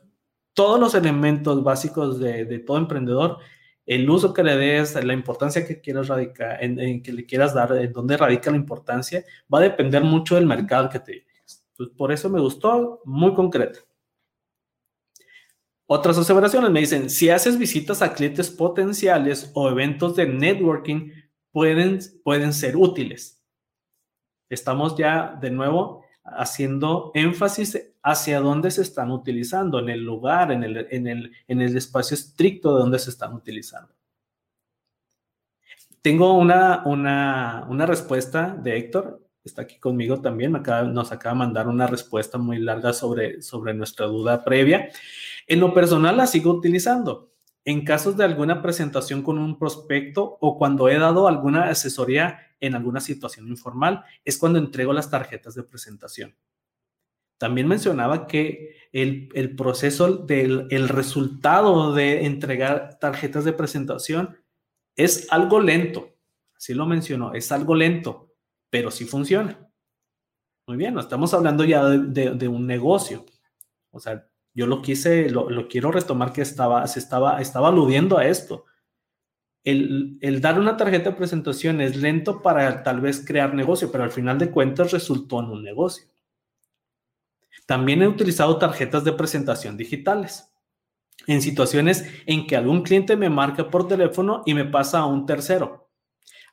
Todos 0.55 0.79
los 0.79 0.95
elementos 0.95 1.63
básicos 1.63 2.19
de, 2.19 2.59
todo 2.65 2.77
emprendedor, 2.77 3.37
el 3.85 4.09
uso 4.09 4.33
que 4.33 4.41
le 4.41 4.57
des, 4.57 4.95
la 4.95 5.13
importancia 5.13 5.67
que 5.67 5.79
quieras 5.79 6.07
radicar, 6.07 6.63
en, 6.63 7.03
que 7.03 7.13
le 7.13 7.27
quieras 7.27 7.53
dar, 7.53 7.71
en 7.77 7.93
dónde 7.93 8.17
radica 8.17 8.49
la 8.49 8.57
importancia, 8.57 9.23
va 9.53 9.59
a 9.59 9.63
depender 9.63 10.03
mucho 10.03 10.33
del 10.33 10.47
mercado 10.47 10.89
que 10.89 10.99
te 10.99 11.11
diriges. 11.11 11.63
Pues 11.77 11.89
por 11.89 12.11
eso 12.11 12.27
me 12.31 12.41
gustó, 12.41 13.01
muy 13.05 13.35
concreto. 13.35 13.81
Otras 15.87 16.17
observaciones 16.17 16.71
me 16.71 16.79
dicen, 16.79 17.11
si 17.11 17.29
haces 17.29 17.59
visitas 17.59 18.01
a 18.01 18.13
clientes 18.13 18.49
potenciales 18.49 19.51
o 19.53 19.69
eventos 19.69 20.15
de 20.15 20.25
networking, 20.25 21.11
pueden, 21.51 21.99
pueden 22.23 22.53
ser 22.53 22.75
útiles. 22.75 23.39
Estamos 24.49 24.97
ya 24.97 25.37
de 25.39 25.51
nuevo 25.51 26.03
haciendo 26.23 27.11
énfasis 27.13 27.94
hacia 28.05 28.39
dónde 28.39 28.69
se 28.69 28.83
están 28.83 29.09
utilizando, 29.09 29.79
en 29.79 29.89
el 29.89 30.01
lugar, 30.03 30.51
en 30.51 30.63
el, 30.63 30.87
en 30.91 31.07
el, 31.07 31.31
en 31.47 31.59
el 31.59 31.75
espacio 31.75 32.13
estricto 32.13 32.75
de 32.75 32.81
donde 32.81 32.99
se 32.99 33.09
están 33.09 33.33
utilizando. 33.33 33.91
Tengo 36.03 36.33
una, 36.37 36.83
una, 36.85 37.65
una 37.67 37.85
respuesta 37.87 38.55
de 38.61 38.77
Héctor, 38.77 39.27
está 39.43 39.63
aquí 39.63 39.79
conmigo 39.79 40.21
también, 40.21 40.51
nos 40.51 41.11
acaba 41.11 41.33
de 41.33 41.39
mandar 41.39 41.67
una 41.67 41.87
respuesta 41.87 42.37
muy 42.37 42.59
larga 42.59 42.93
sobre, 42.93 43.41
sobre 43.41 43.73
nuestra 43.73 44.05
duda 44.05 44.43
previa. 44.43 44.89
En 45.47 45.59
lo 45.59 45.73
personal 45.73 46.15
la 46.15 46.27
sigo 46.27 46.51
utilizando 46.51 47.31
en 47.63 47.83
casos 47.83 48.15
de 48.17 48.23
alguna 48.23 48.61
presentación 48.61 49.23
con 49.23 49.39
un 49.39 49.57
prospecto 49.57 50.37
o 50.41 50.59
cuando 50.59 50.89
he 50.89 50.99
dado 50.99 51.27
alguna 51.27 51.69
asesoría 51.69 52.37
en 52.59 52.75
alguna 52.75 53.01
situación 53.01 53.47
informal, 53.47 54.03
es 54.23 54.37
cuando 54.37 54.59
entrego 54.59 54.93
las 54.93 55.09
tarjetas 55.09 55.55
de 55.55 55.63
presentación. 55.63 56.35
También 57.37 57.67
mencionaba 57.67 58.27
que 58.27 58.75
el, 58.91 59.55
proceso 59.55 60.17
del 60.17 60.67
el 60.69 60.87
resultado 60.89 61.93
de 61.93 62.25
entregar 62.25 62.97
tarjetas 62.99 63.43
de 63.43 63.53
presentación 63.53 64.37
es 64.95 65.27
algo 65.31 65.59
lento. 65.59 66.15
Así 66.55 66.73
lo 66.73 66.85
mencionó, 66.85 67.33
es 67.33 67.51
algo 67.51 67.75
lento, 67.75 68.31
pero 68.69 68.91
sí 68.91 69.05
funciona. 69.05 69.59
Muy 70.67 70.77
bien, 70.77 70.97
estamos 70.97 71.33
hablando 71.33 71.63
ya 71.63 71.85
de, 71.85 72.31
de 72.31 72.47
un 72.47 72.65
negocio. 72.65 73.25
O 73.91 73.99
sea, 73.99 74.25
yo 74.55 74.67
lo 74.67 74.81
quise, 74.81 75.29
lo, 75.29 75.67
quiero 75.67 75.91
retomar 75.91 76.31
que 76.31 76.41
estaba, 76.41 76.87
se 76.87 76.99
estaba, 76.99 77.41
estaba 77.41 77.67
aludiendo 77.67 78.17
a 78.17 78.25
esto. 78.25 78.65
El, 79.65 80.17
el, 80.21 80.39
dar 80.39 80.57
una 80.57 80.77
tarjeta 80.77 81.09
de 81.09 81.15
presentación 81.17 81.81
es 81.81 81.97
lento 81.97 82.41
para 82.41 82.81
tal 82.81 83.01
vez 83.01 83.23
crear 83.25 83.53
negocio, 83.53 83.91
pero 83.91 84.05
al 84.05 84.11
final 84.11 84.39
de 84.39 84.51
cuentas 84.51 84.91
resultó 84.91 85.41
en 85.41 85.47
un 85.47 85.63
negocio. 85.63 86.07
También 87.65 88.01
he 88.01 88.07
utilizado 88.07 88.57
tarjetas 88.57 89.03
de 89.03 89.13
presentación 89.13 89.77
digitales 89.77 90.51
en 91.27 91.41
situaciones 91.41 92.05
en 92.25 92.45
que 92.45 92.55
algún 92.55 92.83
cliente 92.83 93.15
me 93.15 93.29
marca 93.29 93.69
por 93.69 93.87
teléfono 93.87 94.43
y 94.45 94.53
me 94.53 94.65
pasa 94.65 94.99
a 94.99 95.05
un 95.05 95.25
tercero. 95.25 95.89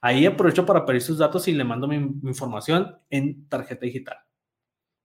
Ahí 0.00 0.26
aprovecho 0.26 0.66
para 0.66 0.84
pedir 0.84 1.02
sus 1.02 1.18
datos 1.18 1.46
y 1.48 1.52
le 1.52 1.64
mando 1.64 1.86
mi, 1.86 1.96
información 1.96 2.98
en 3.10 3.48
tarjeta 3.48 3.86
digital. 3.86 4.16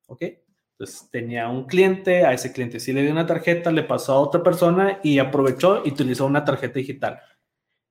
¿Ok? 0.08 0.24
Entonces 0.72 1.10
tenía 1.12 1.50
un 1.50 1.66
cliente, 1.66 2.26
a 2.26 2.34
ese 2.34 2.54
cliente 2.54 2.80
sí 2.80 2.94
le 2.94 3.02
dio 3.02 3.12
una 3.12 3.26
tarjeta, 3.26 3.72
le 3.72 3.84
pasó 3.84 4.14
a 4.14 4.20
otra 4.20 4.44
persona 4.44 5.00
y 5.04 5.20
aprovechó 5.20 5.84
y 5.86 5.90
utilizó 5.90 6.26
una 6.26 6.46
tarjeta 6.46 6.80
digital. 6.80 7.20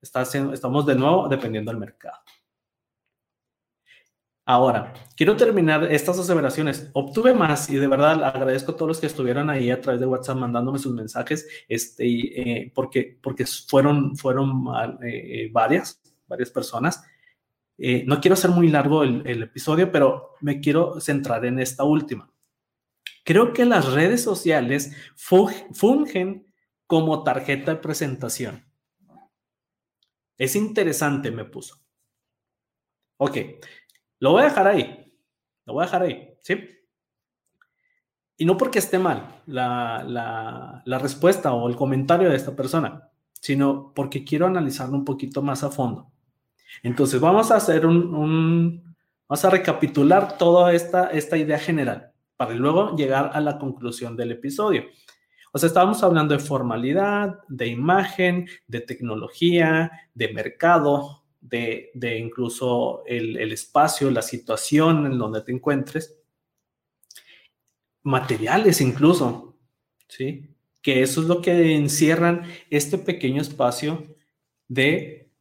Estamos 0.00 0.86
de 0.86 0.94
nuevo 0.94 1.28
dependiendo 1.28 1.70
del 1.70 1.80
mercado. 1.80 2.18
Ahora, 4.48 4.94
quiero 5.16 5.36
terminar 5.36 5.92
estas 5.92 6.20
aseveraciones. 6.20 6.88
Obtuve 6.92 7.34
más 7.34 7.68
y 7.68 7.76
de 7.76 7.88
verdad 7.88 8.22
agradezco 8.22 8.72
a 8.72 8.76
todos 8.76 8.88
los 8.88 9.00
que 9.00 9.08
estuvieron 9.08 9.50
ahí 9.50 9.70
a 9.70 9.80
través 9.80 10.00
de 10.00 10.06
WhatsApp 10.06 10.36
mandándome 10.36 10.78
sus 10.78 10.94
mensajes, 10.94 11.48
este, 11.68 12.06
eh, 12.06 12.72
porque, 12.72 13.18
porque 13.20 13.44
fueron, 13.44 14.16
fueron 14.16 14.66
eh, 15.02 15.50
varias, 15.52 16.00
varias 16.28 16.50
personas. 16.50 17.02
Eh, 17.76 18.04
no 18.06 18.20
quiero 18.20 18.34
hacer 18.34 18.50
muy 18.50 18.68
largo 18.68 19.02
el 19.02 19.42
episodio, 19.42 19.90
pero 19.90 20.36
me 20.40 20.60
quiero 20.60 21.00
centrar 21.00 21.44
en 21.44 21.58
esta 21.58 21.82
última. 21.82 22.30
Creo 23.24 23.52
que 23.52 23.64
las 23.64 23.92
redes 23.92 24.22
sociales 24.22 24.92
fungen 25.16 26.46
como 26.86 27.24
tarjeta 27.24 27.74
de 27.74 27.80
presentación. 27.80 28.64
Es 30.38 30.54
interesante, 30.54 31.32
me 31.32 31.44
puso. 31.44 31.82
Ok, 33.16 33.38
lo 34.18 34.32
voy 34.32 34.42
a 34.42 34.46
dejar 34.46 34.66
ahí. 34.66 35.12
Lo 35.64 35.74
voy 35.74 35.82
a 35.82 35.86
dejar 35.86 36.02
ahí, 36.02 36.34
¿sí? 36.40 36.70
Y 38.36 38.44
no 38.44 38.56
porque 38.56 38.78
esté 38.78 38.98
mal 38.98 39.42
la, 39.46 40.82
respuesta 41.00 41.52
o 41.52 41.68
el 41.68 41.76
comentario 41.76 42.28
de 42.28 42.36
esta 42.36 42.54
persona, 42.54 43.10
sino 43.32 43.92
porque 43.94 44.24
quiero 44.24 44.46
analizarlo 44.46 44.96
un 44.96 45.04
poquito 45.04 45.42
más 45.42 45.64
a 45.64 45.70
fondo. 45.70 46.10
Entonces, 46.82 47.20
vamos 47.20 47.50
a 47.50 47.56
hacer 47.56 47.86
un, 47.86 48.86
Vamos 49.28 49.44
a 49.44 49.50
recapitular 49.50 50.38
toda 50.38 50.72
esta, 50.72 51.10
esta 51.10 51.36
idea 51.36 51.58
general 51.58 52.12
para 52.36 52.54
luego 52.54 52.94
llegar 52.94 53.32
a 53.34 53.40
la 53.40 53.58
conclusión 53.58 54.16
del 54.16 54.30
episodio. 54.30 54.84
O 55.52 55.58
sea, 55.58 55.66
estábamos 55.66 56.02
hablando 56.04 56.34
de 56.34 56.38
formalidad, 56.38 57.40
de 57.48 57.66
imagen, 57.66 58.46
de 58.68 58.82
tecnología, 58.82 59.90
de 60.14 60.32
mercado, 60.32 61.24
de, 61.48 62.18
incluso 62.18 63.04
el, 63.06 63.36
el, 63.36 63.52
espacio, 63.52 64.10
la 64.10 64.22
situación 64.22 65.06
en 65.06 65.18
donde 65.18 65.42
te 65.42 65.52
encuentres, 65.52 66.16
materiales 68.02 68.80
incluso, 68.80 69.58
¿sí? 70.08 70.54
Que 70.82 71.02
eso 71.02 71.20
es 71.20 71.26
lo 71.26 71.42
que 71.42 71.74
encierran 71.74 72.42
este 72.70 72.98
pequeño 72.98 73.42
espacio 73.42 74.06
de, 74.68 75.32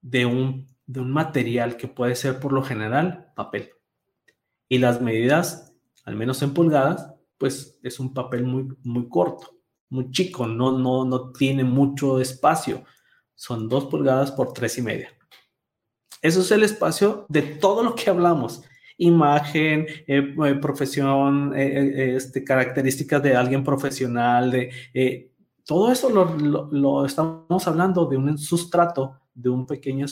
de, 0.00 0.26
un, 0.26 0.66
de 0.86 1.00
un 1.00 1.10
material 1.10 1.76
que 1.76 1.88
puede 1.88 2.14
ser 2.14 2.40
por 2.40 2.52
lo 2.52 2.62
general 2.62 3.32
papel. 3.36 3.70
Y 4.68 4.78
las 4.78 5.00
medidas, 5.00 5.74
al 6.04 6.16
menos 6.16 6.42
en 6.42 6.54
pulgadas, 6.54 7.14
pues 7.36 7.78
es 7.82 8.00
un 8.00 8.14
papel 8.14 8.44
muy, 8.44 8.68
muy 8.82 9.08
corto, 9.08 9.58
muy 9.90 10.10
chico, 10.10 10.46
no, 10.46 10.78
no, 10.78 11.04
no 11.04 11.32
tiene 11.32 11.64
mucho 11.64 12.20
espacio. 12.20 12.84
Son 13.34 13.68
dos 13.68 13.86
pulgadas 13.86 14.32
por 14.32 14.52
tres 14.52 14.78
y 14.78 14.82
media. 14.82 15.17
Eso 16.22 16.40
es 16.40 16.50
el 16.50 16.64
espacio 16.64 17.26
de 17.28 17.42
todo 17.42 17.82
lo 17.82 17.94
que 17.94 18.10
hablamos. 18.10 18.62
Imagen, 18.96 19.86
eh, 20.06 20.34
eh, 20.44 20.54
profesión, 20.60 21.52
eh, 21.56 22.16
este, 22.16 22.42
características 22.42 23.22
de 23.22 23.36
alguien 23.36 23.62
profesional, 23.62 24.50
de 24.50 25.30
todo 25.64 25.92
eso 25.92 26.08
lo, 26.08 27.04
estamos 27.04 27.68
hablando 27.68 28.06
de 28.06 28.16
un 28.16 28.38
sustrato 28.38 29.20
de 29.34 29.50
un 29.50 29.66
pequeño 29.66 30.06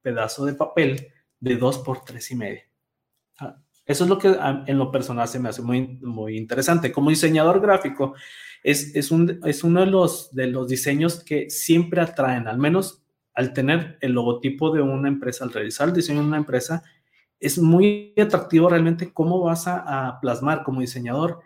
pedazo 0.00 0.46
de 0.46 0.54
papel 0.54 1.08
de 1.38 1.56
dos 1.56 1.78
por 1.78 2.02
tres 2.02 2.30
y 2.30 2.34
media. 2.34 2.62
Ah, 3.38 3.58
eso 3.84 4.04
es 4.04 4.10
lo 4.10 4.18
que 4.18 4.34
en 4.66 4.78
lo 4.78 4.90
personal 4.90 5.28
se 5.28 5.38
me 5.38 5.50
hace 5.50 5.60
muy, 5.60 5.98
muy 6.00 6.38
interesante. 6.38 6.90
Como 6.90 7.10
diseñador 7.10 7.60
gráfico, 7.60 8.14
es, 8.62 8.96
es, 8.96 9.10
un, 9.10 9.38
es 9.44 9.62
uno 9.62 9.80
de 9.80 9.86
los, 9.86 10.34
de 10.34 10.46
los 10.46 10.66
diseños 10.66 11.22
que 11.22 11.50
siempre 11.50 12.00
atraen, 12.00 12.48
al 12.48 12.56
menos 12.58 13.01
al 13.34 13.52
tener 13.52 13.98
el 14.00 14.12
logotipo 14.12 14.70
de 14.70 14.82
una 14.82 15.08
empresa, 15.08 15.44
al 15.44 15.52
realizar 15.52 15.88
el 15.88 15.94
diseño 15.94 16.20
de 16.20 16.26
una 16.26 16.36
empresa, 16.36 16.82
es 17.40 17.58
muy 17.58 18.14
atractivo 18.16 18.68
realmente 18.68 19.12
cómo 19.12 19.40
vas 19.40 19.66
a, 19.66 20.18
plasmar 20.20 20.62
como 20.62 20.80
diseñador 20.80 21.40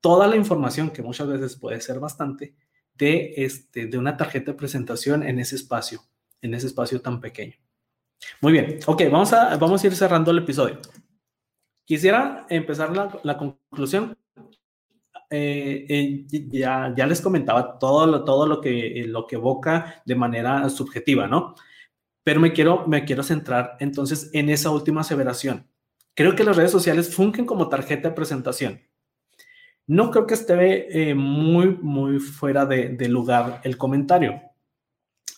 toda 0.00 0.26
la 0.26 0.36
información, 0.36 0.90
que 0.90 1.02
muchas 1.02 1.28
veces 1.28 1.56
puede 1.56 1.80
ser 1.80 2.00
bastante, 2.00 2.54
de, 2.94 3.34
este, 3.36 3.86
de 3.86 3.98
una 3.98 4.16
tarjeta 4.16 4.52
de 4.52 4.58
presentación 4.58 5.22
en 5.22 5.38
ese 5.38 5.56
espacio, 5.56 6.00
en 6.40 6.54
ese 6.54 6.68
espacio 6.68 7.00
tan 7.00 7.20
pequeño. 7.20 7.54
Muy 8.40 8.52
bien, 8.52 8.78
ok, 8.86 9.02
vamos 9.10 9.32
a, 9.32 9.56
vamos 9.56 9.82
a 9.82 9.86
ir 9.86 9.94
cerrando 9.94 10.30
el 10.30 10.38
episodio. 10.38 10.78
Quisiera 11.84 12.46
empezar 12.48 12.96
la, 12.96 13.18
la 13.22 13.36
conclusión 13.36 14.16
eh, 15.32 15.86
eh, 15.88 16.26
ya, 16.50 16.88
les 16.88 17.20
comentaba 17.20 17.78
todo, 17.78 18.06
lo, 18.06 18.24
todo 18.24 18.46
lo, 18.46 18.60
que, 18.60 19.00
eh, 19.00 19.06
lo 19.06 19.26
que 19.26 19.36
evoca 19.36 20.02
de 20.04 20.14
manera 20.14 20.68
subjetiva, 20.68 21.26
¿no? 21.26 21.54
Pero 22.22 22.38
me 22.38 22.52
quiero, 22.52 22.86
me 22.86 23.04
quiero 23.04 23.22
centrar 23.22 23.76
entonces 23.80 24.30
en 24.34 24.50
esa 24.50 24.70
última 24.70 25.00
aseveración. 25.00 25.66
Creo 26.14 26.36
que 26.36 26.44
las 26.44 26.56
redes 26.56 26.70
sociales 26.70 27.14
fungen 27.14 27.46
como 27.46 27.68
tarjeta 27.68 28.10
de 28.10 28.14
presentación. 28.14 28.82
No 29.86 30.10
creo 30.10 30.26
que 30.26 30.34
esté 30.34 31.14
muy, 31.14 31.76
muy 31.80 32.20
fuera 32.20 32.66
de, 32.66 33.08
lugar 33.08 33.60
el 33.64 33.76
comentario. 33.76 34.40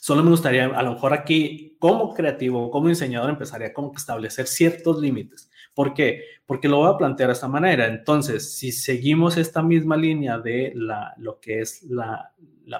Solo 0.00 0.22
me 0.22 0.30
gustaría, 0.30 0.66
a 0.66 0.82
lo 0.82 0.94
mejor 0.94 1.14
aquí, 1.14 1.76
como 1.78 2.12
creativo, 2.12 2.70
como 2.70 2.88
diseñador, 2.88 3.30
empezaría 3.30 3.72
como 3.72 3.92
establecer 3.96 4.46
ciertos 4.46 5.00
límites. 5.00 5.48
¿Por 5.74 5.92
qué? 5.92 6.22
Porque 6.46 6.68
lo 6.68 6.78
voy 6.78 6.92
a 6.92 6.96
plantear 6.96 7.28
de 7.28 7.34
esta 7.34 7.48
manera. 7.48 7.86
Entonces, 7.86 8.56
si 8.56 8.72
seguimos 8.72 9.36
esta 9.36 9.62
misma 9.62 9.96
línea 9.96 10.38
de 10.38 10.72
lo 11.16 11.40
que 11.40 11.60
es 11.60 11.82
la, 11.82 12.32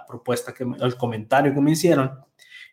propuesta, 0.06 0.54
que, 0.54 0.64
el 0.64 0.96
comentario 0.96 1.52
que 1.52 1.60
me 1.60 1.72
hicieron, 1.72 2.18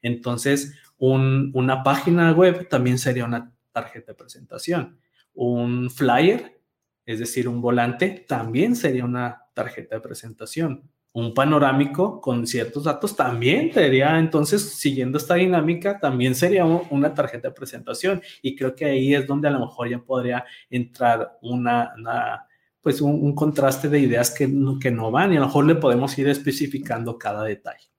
entonces 0.01 0.77
una 0.97 1.81
página 1.83 2.31
web 2.31 2.69
también 2.69 2.99
sería 2.99 3.25
una 3.25 3.51
tarjeta 3.71 4.11
de 4.11 4.17
presentación. 4.17 4.99
Un 5.33 5.89
flyer, 5.89 6.61
es 7.05 7.19
decir, 7.19 7.47
un 7.47 7.61
volante, 7.61 8.25
también 8.27 8.75
sería 8.75 9.05
una 9.05 9.47
tarjeta 9.53 9.95
de 9.95 10.01
presentación 10.01 10.91
un 11.13 11.33
panorámico 11.33 12.21
con 12.21 12.47
ciertos 12.47 12.85
datos 12.85 13.15
también 13.15 13.73
sería, 13.73 14.17
entonces, 14.17 14.61
siguiendo 14.75 15.17
esta 15.17 15.35
dinámica, 15.35 15.99
también 15.99 16.35
sería 16.35 16.65
una 16.65 17.13
tarjeta 17.13 17.49
de 17.49 17.53
presentación. 17.53 18.21
Y 18.41 18.55
creo 18.55 18.73
que 18.75 18.85
ahí 18.85 19.13
es 19.13 19.27
donde 19.27 19.49
a 19.49 19.51
lo 19.51 19.59
mejor 19.59 19.89
ya 19.89 19.99
podría 19.99 20.45
entrar 20.69 21.37
una, 21.41 22.47
pues 22.81 23.01
un, 23.01 23.35
contraste 23.35 23.89
de 23.89 23.99
ideas 23.99 24.31
que, 24.31 24.49
que 24.81 24.91
no 24.91 25.11
van 25.11 25.33
y 25.33 25.37
a 25.37 25.41
lo 25.41 25.47
mejor 25.47 25.65
le 25.65 25.75
podemos 25.75 26.17
ir 26.17 26.29
especificando 26.29 27.17
cada 27.17 27.43
detalle. 27.43 27.89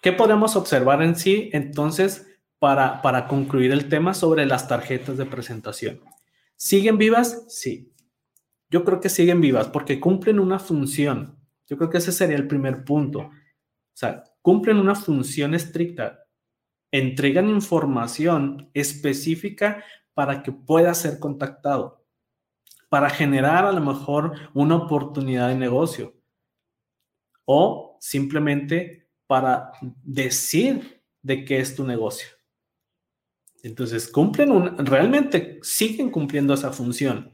¿Qué 0.00 0.12
podemos 0.12 0.56
observar 0.56 1.02
en 1.02 1.16
sí 1.16 1.50
entonces 1.52 2.26
para, 2.58 3.02
para 3.02 3.26
concluir 3.26 3.72
el 3.72 3.88
tema 3.88 4.14
sobre 4.14 4.46
las 4.46 4.68
tarjetas 4.68 5.16
de 5.18 5.26
presentación? 5.26 6.00
¿Siguen 6.56 6.98
vivas? 6.98 7.44
Sí. 7.48 7.93
Yo 8.74 8.84
creo 8.84 8.98
que 8.98 9.08
siguen 9.08 9.40
vivas 9.40 9.68
porque 9.68 10.00
cumplen 10.00 10.40
una 10.40 10.58
función. 10.58 11.38
Yo 11.68 11.76
creo 11.76 11.90
que 11.90 11.98
ese 11.98 12.10
sería 12.10 12.34
el 12.34 12.48
primer 12.48 12.82
punto. 12.82 13.20
O 13.20 13.30
sea, 13.92 14.24
cumplen 14.42 14.78
una 14.78 14.96
función 14.96 15.54
estricta. 15.54 16.26
Entregan 16.90 17.48
información 17.48 18.68
específica 18.74 19.84
para 20.12 20.42
que 20.42 20.50
pueda 20.50 20.92
ser 20.92 21.20
contactado, 21.20 22.04
para 22.88 23.10
generar 23.10 23.64
a 23.64 23.70
lo 23.70 23.80
mejor 23.80 24.32
una 24.54 24.74
oportunidad 24.74 25.50
de 25.50 25.54
negocio 25.54 26.12
o 27.44 27.96
simplemente 28.00 29.08
para 29.28 29.70
decir 30.02 31.00
de 31.22 31.44
qué 31.44 31.60
es 31.60 31.76
tu 31.76 31.84
negocio. 31.84 32.26
Entonces, 33.62 34.08
cumplen 34.08 34.50
un, 34.50 34.84
realmente 34.84 35.60
siguen 35.62 36.10
cumpliendo 36.10 36.54
esa 36.54 36.72
función 36.72 37.33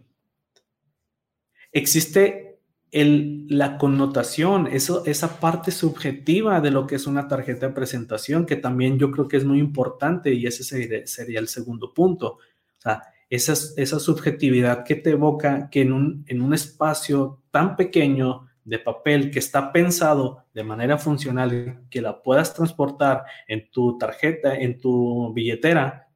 existe 1.72 2.50
la 2.92 3.78
connotación, 3.78 4.66
eso, 4.66 5.04
esa 5.06 5.38
parte 5.38 5.70
subjetiva 5.70 6.60
de 6.60 6.72
lo 6.72 6.86
que 6.86 6.96
es 6.96 7.06
una 7.06 7.28
tarjeta 7.28 7.68
de 7.68 7.72
presentación, 7.72 8.46
que 8.46 8.56
también 8.56 8.98
yo 8.98 9.12
creo 9.12 9.28
que 9.28 9.36
es 9.36 9.44
muy 9.44 9.60
importante 9.60 10.34
y 10.34 10.46
ese 10.46 10.64
sería, 10.64 11.38
el 11.38 11.48
segundo 11.48 11.94
punto. 11.94 12.34
O 12.34 12.80
sea, 12.80 13.02
esa, 13.28 13.52
esa 13.76 14.00
subjetividad 14.00 14.84
que 14.84 14.96
te 14.96 15.10
evoca 15.10 15.70
que 15.70 15.82
en 15.82 15.92
un, 15.92 16.24
en 16.26 16.42
un 16.42 16.52
espacio 16.52 17.42
tan 17.52 17.76
pequeño 17.76 18.48
de 18.64 18.78
papel 18.80 19.30
que 19.30 19.38
está 19.38 19.72
pensado 19.72 20.44
de 20.52 20.64
manera 20.64 20.98
funcional, 20.98 21.82
que 21.90 22.02
la 22.02 22.22
puedas 22.22 22.54
transportar 22.54 23.24
en 23.46 23.70
tu 23.70 23.98
tarjeta, 23.98 24.54
en 24.54 24.80
tu 24.80 25.32
billetera, 25.32 26.08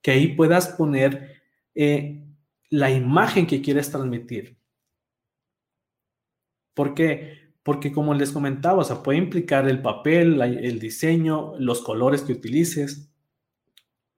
que 0.00 0.12
ahí 0.12 0.28
puedas 0.28 0.68
poner 0.68 1.42
eh, 1.74 2.27
la 2.70 2.90
imagen 2.90 3.46
que 3.46 3.62
quieres 3.62 3.90
transmitir. 3.90 4.58
¿Por 6.74 6.94
qué? 6.94 7.52
Porque 7.62 7.92
como 7.92 8.14
les 8.14 8.30
comentaba, 8.30 8.78
o 8.78 8.84
sea, 8.84 9.02
puede 9.02 9.18
implicar 9.18 9.68
el 9.68 9.82
papel, 9.82 10.40
el 10.40 10.78
diseño, 10.78 11.54
los 11.58 11.82
colores 11.82 12.22
que 12.22 12.32
utilices. 12.32 13.10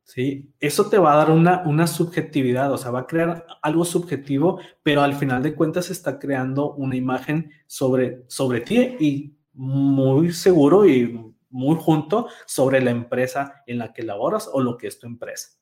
¿sí? 0.04 0.52
Eso 0.60 0.88
te 0.88 0.98
va 0.98 1.14
a 1.14 1.16
dar 1.16 1.30
una, 1.30 1.62
una 1.64 1.86
subjetividad, 1.86 2.72
o 2.72 2.78
sea, 2.78 2.90
va 2.90 3.00
a 3.00 3.06
crear 3.06 3.46
algo 3.62 3.84
subjetivo, 3.84 4.60
pero 4.82 5.02
al 5.02 5.14
final 5.14 5.42
de 5.42 5.54
cuentas 5.54 5.90
está 5.90 6.18
creando 6.18 6.74
una 6.74 6.96
imagen 6.96 7.50
sobre, 7.66 8.24
sobre 8.28 8.60
ti 8.60 8.96
y 9.00 9.36
muy 9.52 10.32
seguro 10.32 10.86
y 10.86 11.34
muy 11.50 11.76
junto 11.76 12.28
sobre 12.46 12.80
la 12.80 12.90
empresa 12.90 13.62
en 13.66 13.78
la 13.78 13.92
que 13.92 14.02
laboras 14.02 14.48
o 14.52 14.60
lo 14.60 14.76
que 14.76 14.86
es 14.86 14.98
tu 14.98 15.06
empresa. 15.06 15.59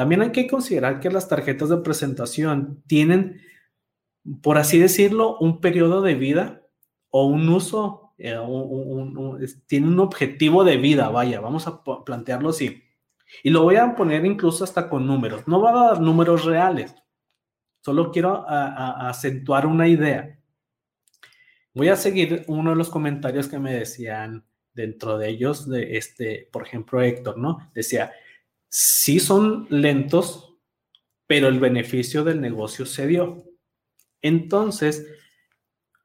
También 0.00 0.22
hay 0.22 0.32
que 0.32 0.46
considerar 0.46 0.98
que 0.98 1.10
las 1.10 1.28
tarjetas 1.28 1.68
de 1.68 1.76
presentación 1.76 2.82
tienen, 2.86 3.42
por 4.40 4.56
así 4.56 4.78
decirlo, 4.78 5.36
un 5.40 5.60
periodo 5.60 6.00
de 6.00 6.14
vida 6.14 6.62
o 7.10 7.26
un 7.26 7.46
uso, 7.50 8.14
eh, 8.16 8.34
tiene 9.66 9.88
un 9.88 10.00
objetivo 10.00 10.64
de 10.64 10.78
vida, 10.78 11.10
vaya, 11.10 11.42
vamos 11.42 11.66
a 11.66 11.84
plantearlo 11.84 12.48
así. 12.48 12.82
Y 13.42 13.50
lo 13.50 13.62
voy 13.62 13.76
a 13.76 13.94
poner 13.94 14.24
incluso 14.24 14.64
hasta 14.64 14.88
con 14.88 15.06
números. 15.06 15.46
No 15.46 15.60
va 15.60 15.68
a 15.68 15.88
dar 15.88 16.00
números 16.00 16.46
reales, 16.46 16.94
solo 17.82 18.10
quiero 18.10 18.46
acentuar 18.48 19.66
una 19.66 19.86
idea. 19.86 20.40
Voy 21.74 21.88
a 21.88 21.96
seguir 21.96 22.46
uno 22.46 22.70
de 22.70 22.76
los 22.76 22.88
comentarios 22.88 23.48
que 23.48 23.58
me 23.58 23.74
decían 23.74 24.46
dentro 24.72 25.18
de 25.18 25.28
ellos, 25.28 25.68
de 25.68 25.98
este, 25.98 26.48
por 26.50 26.62
ejemplo, 26.62 27.02
Héctor, 27.02 27.36
¿no? 27.36 27.70
Decía, 27.74 28.12
sí 28.70 29.20
son 29.20 29.66
lentos, 29.68 30.56
pero 31.26 31.48
el 31.48 31.60
beneficio 31.60 32.24
del 32.24 32.40
negocio 32.40 32.86
se 32.86 33.06
dio. 33.06 33.44
Entonces, 34.22 35.06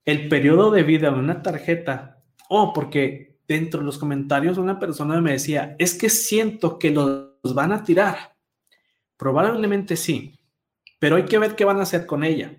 el 0.04 0.28
periodo 0.28 0.72
de 0.72 0.84
vida 0.84 1.12
de 1.12 1.20
una 1.20 1.42
tarjeta, 1.42 2.24
oh, 2.50 2.74
porque 2.74 3.38
dentro 3.48 3.80
de 3.80 3.86
los 3.86 3.98
comentarios 3.98 4.58
una 4.58 4.80
persona 4.80 5.22
me 5.22 5.34
decía, 5.34 5.76
es 5.80 5.96
que 5.96 6.10
siento 6.10 6.78
que 6.80 6.92
los 6.92 7.54
van 7.54 7.72
a 7.72 7.84
tirar. 7.84 8.36
Probablemente 9.18 9.96
sí, 9.96 10.38
pero 11.00 11.16
hay 11.16 11.26
que 11.26 11.40
ver 11.40 11.56
qué 11.56 11.66
van 11.66 11.80
a 11.80 11.84
hacer 11.84 12.06
con 12.06 12.24
ella. 12.24 12.56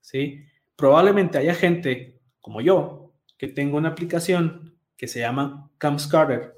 ¿Sí? 0.00 0.44
Probablemente 0.76 1.38
haya 1.38 1.54
gente 1.54 2.20
como 2.40 2.60
yo 2.60 3.14
que 3.36 3.48
tengo 3.48 3.76
una 3.76 3.90
aplicación 3.90 4.78
que 4.96 5.08
se 5.08 5.20
llama 5.20 5.70
Camscarter. 5.78 6.54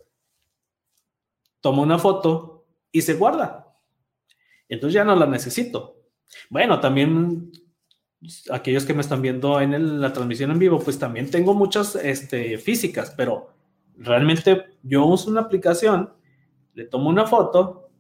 Toma 1.61 1.83
una 1.83 1.99
foto 1.99 2.52
y 2.93 3.03
se 3.03 3.15
guarda. 3.15 3.75
Entonces 4.69 4.95
ya 4.95 5.05
no 5.05 5.17
la 5.17 5.27
necesito. 5.27 5.97
Bueno, 6.49 6.79
también 6.81 7.51
aquellos 8.51 8.85
que 8.85 8.95
me 8.95 9.01
están 9.01 9.23
viendo 9.23 9.61
en 9.61 10.01
la 10.01 10.13
transmisión 10.13 10.51
en 10.51 10.59
vivo, 10.59 10.79
pues 10.79 10.99
también 10.99 11.31
tengo 11.31 11.55
muchas 11.55 11.97
este, 11.97 12.57
físicas, 12.59 13.13
pero 13.17 13.53
realmente 13.97 14.77
yo 14.83 15.05
uso 15.05 15.31
una 15.31 15.41
aplicación, 15.41 16.13
le 16.75 16.85
tomo 16.85 17.11
una 17.11 17.27
foto, 17.27 17.91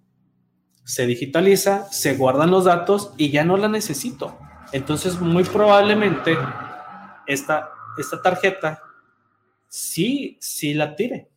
se 0.84 1.06
digitaliza, 1.06 1.86
se 1.90 2.16
guardan 2.16 2.50
los 2.50 2.64
datos 2.64 3.12
y 3.16 3.30
ya 3.30 3.44
no 3.44 3.56
la 3.56 3.68
necesito. 3.68 4.38
Entonces, 4.72 5.20
muy 5.20 5.44
probablemente 5.44 6.36
esta, 7.26 7.70
esta 7.98 8.22
tarjeta 8.22 8.82
sí, 9.68 10.38
sí 10.40 10.74
la 10.74 10.96
tire, 10.96 11.30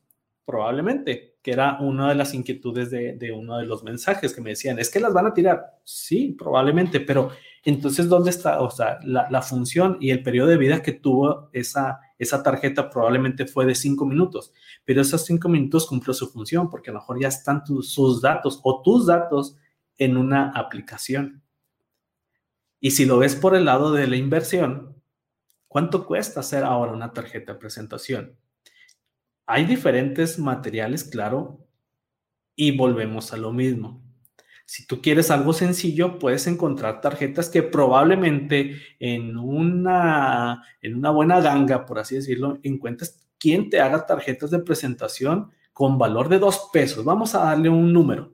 probablemente, 0.45 1.34
que 1.45 1.51
era 1.51 1.77
una 1.79 2.09
de 2.09 2.15
las 2.15 2.33
inquietudes 2.33 2.89
de, 2.89 3.31
uno 3.31 3.59
de 3.59 3.67
los 3.67 3.83
mensajes 3.83 4.33
que 4.33 4.41
me 4.41 4.49
decían, 4.49 4.79
es 4.79 4.89
que 4.89 4.99
las 4.99 5.13
van 5.13 5.27
a 5.27 5.33
tirar. 5.35 5.77
Sí, 5.83 6.35
probablemente, 6.35 6.99
pero 6.99 7.29
entonces, 7.63 8.09
¿dónde 8.09 8.31
está? 8.31 8.61
O 8.61 8.71
sea, 8.71 8.97
la, 9.03 9.41
función 9.43 9.99
y 10.01 10.09
el 10.09 10.23
periodo 10.23 10.47
de 10.47 10.57
vida 10.57 10.81
que 10.81 10.93
tuvo 10.93 11.51
esa, 11.53 11.99
esa 12.17 12.41
tarjeta 12.41 12.89
probablemente 12.89 13.45
fue 13.45 13.67
de 13.67 13.75
cinco 13.75 14.07
minutos, 14.07 14.53
pero 14.85 15.01
esos 15.01 15.23
cinco 15.23 15.47
minutos 15.47 15.85
cumplió 15.85 16.15
su 16.15 16.31
función 16.31 16.67
porque 16.67 16.89
a 16.89 16.93
lo 16.93 16.99
mejor 16.99 17.21
ya 17.21 17.27
están 17.27 17.61
sus 17.83 18.23
datos 18.23 18.59
o 18.63 18.81
tus 18.81 19.05
datos 19.05 19.55
en 19.99 20.17
una 20.17 20.49
aplicación. 20.49 21.43
Y 22.79 22.89
si 22.89 23.05
lo 23.05 23.19
ves 23.19 23.35
por 23.35 23.55
el 23.55 23.65
lado 23.65 23.91
de 23.91 24.07
la 24.07 24.15
inversión, 24.15 24.99
¿cuánto 25.67 26.07
cuesta 26.07 26.39
hacer 26.39 26.63
ahora 26.63 26.91
una 26.91 27.13
tarjeta 27.13 27.53
de 27.53 27.59
presentación? 27.59 28.35
Hay 29.47 29.65
diferentes 29.65 30.39
materiales, 30.39 31.03
claro, 31.03 31.67
y 32.55 32.75
volvemos 32.75 33.33
a 33.33 33.37
lo 33.37 33.51
mismo. 33.51 34.01
Si 34.65 34.87
tú 34.87 35.01
quieres 35.01 35.29
algo 35.29 35.53
sencillo, 35.53 36.17
puedes 36.17 36.47
encontrar 36.47 36.99
tarjetas 36.99 37.49
que 37.49 37.61
probablemente 37.61 38.81
en 38.99 39.37
una, 39.37 40.63
en 40.81 40.95
una 40.95 41.11
buena 41.11 41.39
ganga, 41.39 41.85
por 41.85 41.99
así 41.99 42.15
decirlo, 42.15 42.59
encuentres 42.63 43.27
quien 43.37 43.69
te 43.69 43.79
haga 43.79 44.07
tarjetas 44.07 44.49
de 44.49 44.59
presentación 44.59 45.51
con 45.71 45.99
valor 45.99 46.29
de 46.29 46.39
dos 46.39 46.69
pesos. 46.73 47.05
Vamos 47.05 47.35
a 47.35 47.45
darle 47.45 47.69
un 47.69 47.93
número. 47.93 48.33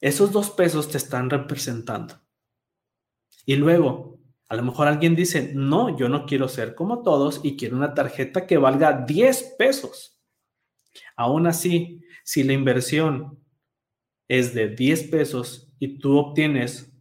Esos 0.00 0.30
dos 0.30 0.50
pesos 0.50 0.88
te 0.88 0.98
están 0.98 1.28
representando. 1.30 2.20
Y 3.44 3.56
luego, 3.56 4.15
a 4.48 4.56
lo 4.56 4.62
mejor 4.62 4.86
alguien 4.86 5.16
dice, 5.16 5.52
no, 5.54 5.96
yo 5.96 6.08
no 6.08 6.26
quiero 6.26 6.48
ser 6.48 6.74
como 6.74 7.02
todos 7.02 7.40
y 7.42 7.56
quiero 7.56 7.76
una 7.76 7.94
tarjeta 7.94 8.46
que 8.46 8.58
valga 8.58 9.04
10 9.06 9.56
pesos. 9.58 10.20
Aún 11.16 11.46
así, 11.46 12.02
si 12.24 12.44
la 12.44 12.52
inversión 12.52 13.38
es 14.28 14.54
de 14.54 14.68
10 14.68 15.04
pesos 15.04 15.72
y 15.78 15.98
tú 15.98 16.16
obtienes 16.18 16.92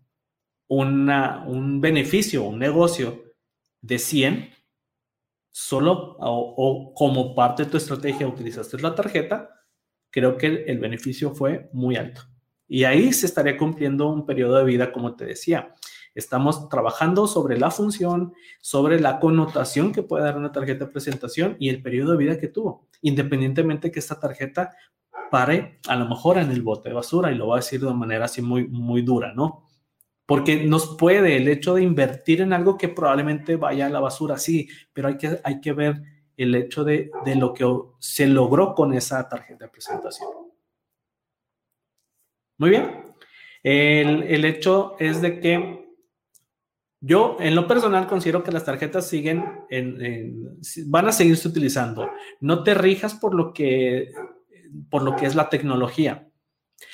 una, 0.67 1.45
un 1.45 1.81
beneficio, 1.81 2.43
un 2.43 2.59
negocio 2.59 3.23
de 3.81 3.99
100, 3.99 4.49
solo 5.51 6.17
o, 6.19 6.93
como 6.93 7.33
parte 7.33 7.63
de 7.63 7.71
tu 7.71 7.77
estrategia 7.77 8.27
utilizaste 8.27 8.77
la 8.79 8.93
tarjeta, 8.93 9.51
creo 10.09 10.37
que 10.37 10.47
el, 10.67 10.79
beneficio 10.79 11.33
fue 11.33 11.69
muy 11.71 11.95
alto. 11.95 12.21
Y 12.67 12.83
ahí 12.83 13.13
se 13.13 13.25
estaría 13.25 13.55
cumpliendo 13.55 14.07
un 14.07 14.25
periodo 14.25 14.57
de 14.57 14.65
vida, 14.65 14.91
como 14.91 15.15
te 15.15 15.25
decía. 15.25 15.73
Estamos 16.15 16.69
trabajando 16.69 17.27
sobre 17.27 17.59
la 17.59 17.69
función, 17.69 18.33
sobre 18.61 19.01
la 19.01 19.19
connotación 19.19 19.91
que 19.91 20.01
puede 20.01 20.23
dar 20.23 20.37
una 20.37 20.53
tarjeta 20.53 20.85
de 20.85 20.91
presentación 20.91 21.57
y 21.59 21.67
el 21.67 21.83
periodo 21.83 22.13
de 22.13 22.17
vida 22.17 22.39
que 22.39 22.47
tuvo, 22.47 22.87
independientemente 23.01 23.91
que 23.91 23.99
esta 23.99 24.17
tarjeta 24.17 24.73
pare 25.29 25.79
a 25.87 25.95
lo 25.97 26.07
mejor 26.07 26.37
en 26.37 26.51
el 26.51 26.61
bote 26.61 26.87
de 26.87 26.95
basura 26.95 27.31
y 27.31 27.35
lo 27.35 27.47
voy 27.47 27.55
a 27.55 27.61
decir 27.61 27.81
de 27.81 27.93
manera 27.93 28.25
así 28.25 28.41
muy, 28.41 28.65
muy 28.67 29.01
dura, 29.01 29.33
¿no? 29.33 29.67
Porque 30.25 30.65
nos 30.65 30.95
puede 30.95 31.35
el 31.35 31.49
hecho 31.49 31.75
de 31.75 31.83
invertir 31.83 32.39
en 32.41 32.53
algo 32.53 32.77
que 32.77 32.87
probablemente 32.87 33.57
vaya 33.57 33.87
a 33.87 33.89
la 33.89 33.99
basura, 33.99 34.37
sí, 34.37 34.69
pero 34.93 35.09
hay 35.09 35.17
que, 35.17 35.39
hay 35.43 35.59
que 35.59 35.73
ver 35.73 36.01
el 36.37 36.55
hecho 36.55 36.85
de, 36.85 37.11
de 37.25 37.35
lo 37.35 37.53
que 37.53 37.65
se 37.99 38.25
logró 38.27 38.73
con 38.73 38.93
esa 38.93 39.27
tarjeta 39.27 39.65
de 39.65 39.71
presentación. 39.71 40.29
Muy 42.57 42.69
bien. 42.69 43.13
El, 43.63 44.23
el 44.23 44.45
hecho 44.45 44.95
es 44.99 45.21
de 45.21 45.39
que 45.39 45.84
yo, 47.07 47.37
en 47.39 47.53
lo 47.53 47.67
personal, 47.67 48.07
considero 48.07 48.41
que 48.41 48.51
las 48.51 48.65
tarjetas 48.65 49.07
siguen 49.07 49.45
en, 49.69 50.59
van 50.87 51.07
a 51.07 51.11
seguirse 51.11 51.47
utilizando. 51.47 52.09
No 52.39 52.63
te 52.63 52.73
rijas 52.73 53.13
por 53.13 53.35
lo 53.35 53.53
que 53.53 54.11
por 54.89 55.03
lo 55.03 55.15
que 55.15 55.27
es 55.27 55.35
la 55.35 55.49
tecnología. 55.49 56.27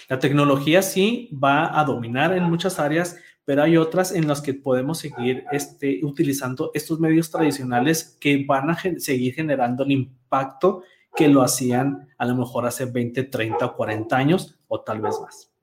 La 0.10 0.20
tecnología 0.20 0.82
sí 0.82 1.30
va 1.42 1.80
a 1.80 1.86
dominar 1.86 2.36
en 2.36 2.44
muchas 2.44 2.78
áreas, 2.78 3.16
pero 3.46 3.64
hay 3.64 3.78
otras 3.78 4.12
en 4.12 4.28
las 4.28 4.42
que 4.42 4.54
podemos 4.54 4.98
seguir 4.98 5.46
este, 5.54 6.02
utilizando 6.04 6.72
estos 6.74 7.00
medios 7.00 7.32
tradicionales 7.32 8.18
que 8.20 8.44
van 8.46 8.70
a 8.70 8.78
seguir 8.98 9.34
generando 9.34 9.86
el 9.86 9.92
impacto 9.92 10.84
que 11.16 11.30
lo 11.30 11.42
hacían 11.42 12.10
a 12.18 12.26
lo 12.26 12.36
mejor 12.36 12.66
hace 12.66 12.84
20, 12.84 13.24
30 13.24 13.66
o 13.66 13.76
40 13.78 14.18
años 14.18 14.60
o 14.68 14.82
tal 14.82 15.00
vez 15.00 15.18
más. 15.22 15.54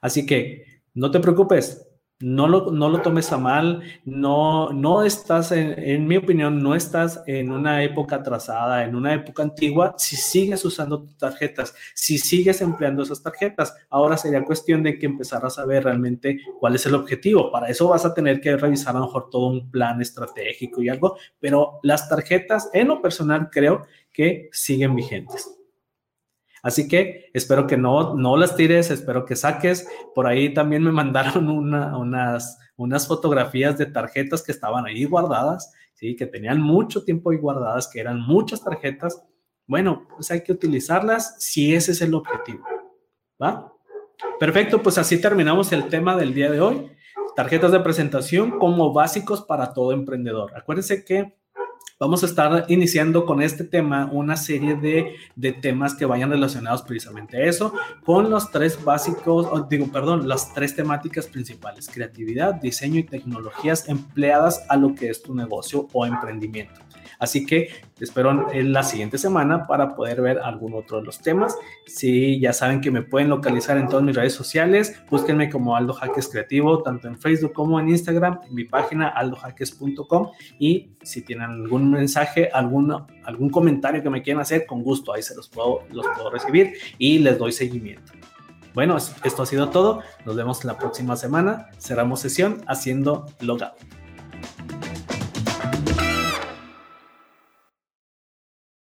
Así 0.00 0.24
que 0.24 0.82
no 0.94 1.10
te 1.10 1.20
preocupes, 1.20 1.87
no 2.20 2.48
lo, 2.48 2.72
no 2.72 2.88
lo 2.88 3.00
tomes 3.00 3.30
a 3.32 3.38
mal, 3.38 3.82
no, 4.04 4.72
no 4.72 5.04
estás, 5.04 5.52
en, 5.52 6.06
mi 6.06 6.16
opinión, 6.16 6.62
no 6.62 6.74
estás 6.74 7.22
en 7.26 7.52
una 7.52 7.82
época 7.84 8.16
atrasada, 8.16 8.84
en 8.84 8.96
una 8.96 9.14
época 9.14 9.42
antigua, 9.42 9.94
si 9.98 10.16
sigues 10.16 10.64
usando 10.64 11.06
tarjetas, 11.18 11.74
si 11.94 12.18
sigues 12.18 12.60
empleando 12.60 13.04
esas 13.04 13.22
tarjetas, 13.22 13.74
ahora 13.88 14.16
sería 14.16 14.44
cuestión 14.44 14.82
de 14.82 14.98
que 14.98 15.06
empezaras 15.06 15.58
a 15.58 15.64
ver 15.64 15.84
realmente 15.84 16.40
cuál 16.58 16.74
es 16.74 16.86
el 16.86 16.94
objetivo. 16.94 17.52
Para 17.52 17.68
eso 17.68 17.88
vas 17.88 18.04
a 18.04 18.14
tener 18.14 18.40
que 18.40 18.56
revisar 18.56 18.96
a 18.96 19.00
lo 19.00 19.06
mejor 19.06 19.30
todo 19.30 19.46
un 19.46 19.70
plan 19.70 20.00
estratégico 20.00 20.82
y 20.82 20.88
algo, 20.88 21.16
pero 21.38 21.78
las 21.82 22.08
tarjetas, 22.08 22.68
en 22.72 22.88
lo 22.88 23.00
personal, 23.00 23.48
creo 23.50 23.86
que 24.12 24.48
siguen 24.52 24.96
vigentes. 24.96 25.57
Así 26.68 26.86
que 26.86 27.30
espero 27.32 27.66
que 27.66 27.78
no, 27.78 28.14
no 28.14 28.36
las 28.36 28.54
tires, 28.54 28.90
espero 28.90 29.24
que 29.24 29.36
saques. 29.36 29.88
Por 30.14 30.26
ahí 30.26 30.52
también 30.52 30.82
me 30.82 30.92
mandaron 31.00 31.48
unas, 31.48 32.58
unas 32.76 33.08
fotografías 33.08 33.78
de 33.78 33.86
tarjetas 33.86 34.42
que 34.42 34.52
estaban 34.52 34.84
ahí 34.84 35.06
guardadas, 35.06 35.72
¿sí? 35.94 36.14
que 36.14 36.26
tenían 36.26 36.60
mucho 36.60 37.04
tiempo 37.04 37.30
ahí 37.30 37.38
guardadas, 37.38 37.88
que 37.88 38.00
eran 38.00 38.20
muchas 38.20 38.62
tarjetas. 38.62 39.24
Bueno, 39.66 40.06
pues 40.14 40.30
hay 40.30 40.42
que 40.42 40.52
utilizarlas 40.52 41.36
si 41.38 41.74
ese 41.74 41.92
es 41.92 42.02
el 42.02 42.12
objetivo. 42.12 42.62
¿Va? 43.42 43.72
Perfecto, 44.38 44.82
pues 44.82 44.98
así 44.98 45.18
terminamos 45.18 45.72
el 45.72 45.88
tema 45.88 46.16
del 46.16 46.34
día 46.34 46.50
de 46.50 46.60
hoy. 46.60 46.92
Tarjetas 47.34 47.72
de 47.72 47.80
presentación 47.80 48.58
como 48.58 48.92
básicos 48.92 49.40
para 49.40 49.72
todo 49.72 49.92
emprendedor. 49.92 50.54
Acuérdense 50.54 51.02
que 51.02 51.34
vamos 51.98 52.22
a 52.22 52.26
estar 52.26 52.64
iniciando 52.68 53.24
con 53.24 53.42
este 53.42 53.64
tema 53.64 54.08
una 54.12 54.36
serie 54.36 54.76
de, 54.76 55.16
de, 55.34 55.52
temas 55.52 55.94
que 55.94 56.06
vayan 56.06 56.30
relacionados 56.30 56.82
precisamente 56.82 57.36
a 57.36 57.46
eso, 57.46 57.72
con 58.04 58.30
los 58.30 58.50
tres 58.50 58.82
básicos, 58.82 59.68
digo, 59.68 59.88
perdón, 59.88 60.28
las 60.28 60.54
tres 60.54 60.76
temáticas 60.76 61.26
principales, 61.26 61.88
creatividad, 61.88 62.54
diseño 62.54 63.00
y 63.00 63.04
tecnologías 63.04 63.88
empleadas 63.88 64.64
a 64.68 64.76
lo 64.76 64.94
que 64.94 65.10
es 65.10 65.22
tu 65.22 65.34
negocio 65.34 65.88
o 65.92 66.06
emprendimiento. 66.06 66.87
Así 67.18 67.44
que 67.44 67.70
espero 68.00 68.52
en 68.52 68.72
la 68.72 68.82
siguiente 68.82 69.18
semana 69.18 69.66
para 69.66 69.94
poder 69.94 70.20
ver 70.20 70.38
algún 70.38 70.74
otro 70.74 70.98
de 70.98 71.04
los 71.04 71.18
temas. 71.18 71.56
Si 71.86 72.38
ya 72.40 72.52
saben 72.52 72.80
que 72.80 72.90
me 72.90 73.02
pueden 73.02 73.28
localizar 73.28 73.76
en 73.76 73.88
todas 73.88 74.04
mis 74.04 74.14
redes 74.14 74.34
sociales, 74.34 75.00
búsquenme 75.10 75.50
como 75.50 75.76
Aldo 75.76 75.94
Jaques 75.94 76.28
Creativo, 76.28 76.82
tanto 76.82 77.08
en 77.08 77.18
Facebook 77.18 77.52
como 77.52 77.80
en 77.80 77.88
Instagram, 77.88 78.40
en 78.46 78.54
mi 78.54 78.64
página 78.64 79.08
aldojaques.com. 79.08 80.30
Y 80.58 80.90
si 81.02 81.22
tienen 81.22 81.50
algún 81.50 81.90
mensaje, 81.90 82.50
algún, 82.52 82.94
algún 83.24 83.50
comentario 83.50 84.02
que 84.02 84.10
me 84.10 84.22
quieran 84.22 84.42
hacer, 84.42 84.66
con 84.66 84.82
gusto 84.82 85.12
ahí 85.12 85.22
se 85.22 85.34
los 85.34 85.48
puedo, 85.48 85.84
los 85.90 86.06
puedo 86.14 86.30
recibir 86.30 86.74
y 86.98 87.18
les 87.18 87.38
doy 87.38 87.52
seguimiento. 87.52 88.12
Bueno, 88.74 88.96
esto 88.96 89.42
ha 89.42 89.46
sido 89.46 89.70
todo. 89.70 90.02
Nos 90.24 90.36
vemos 90.36 90.64
la 90.64 90.78
próxima 90.78 91.16
semana. 91.16 91.68
Cerramos 91.80 92.20
sesión 92.20 92.62
haciendo 92.68 93.26
logout. 93.40 93.72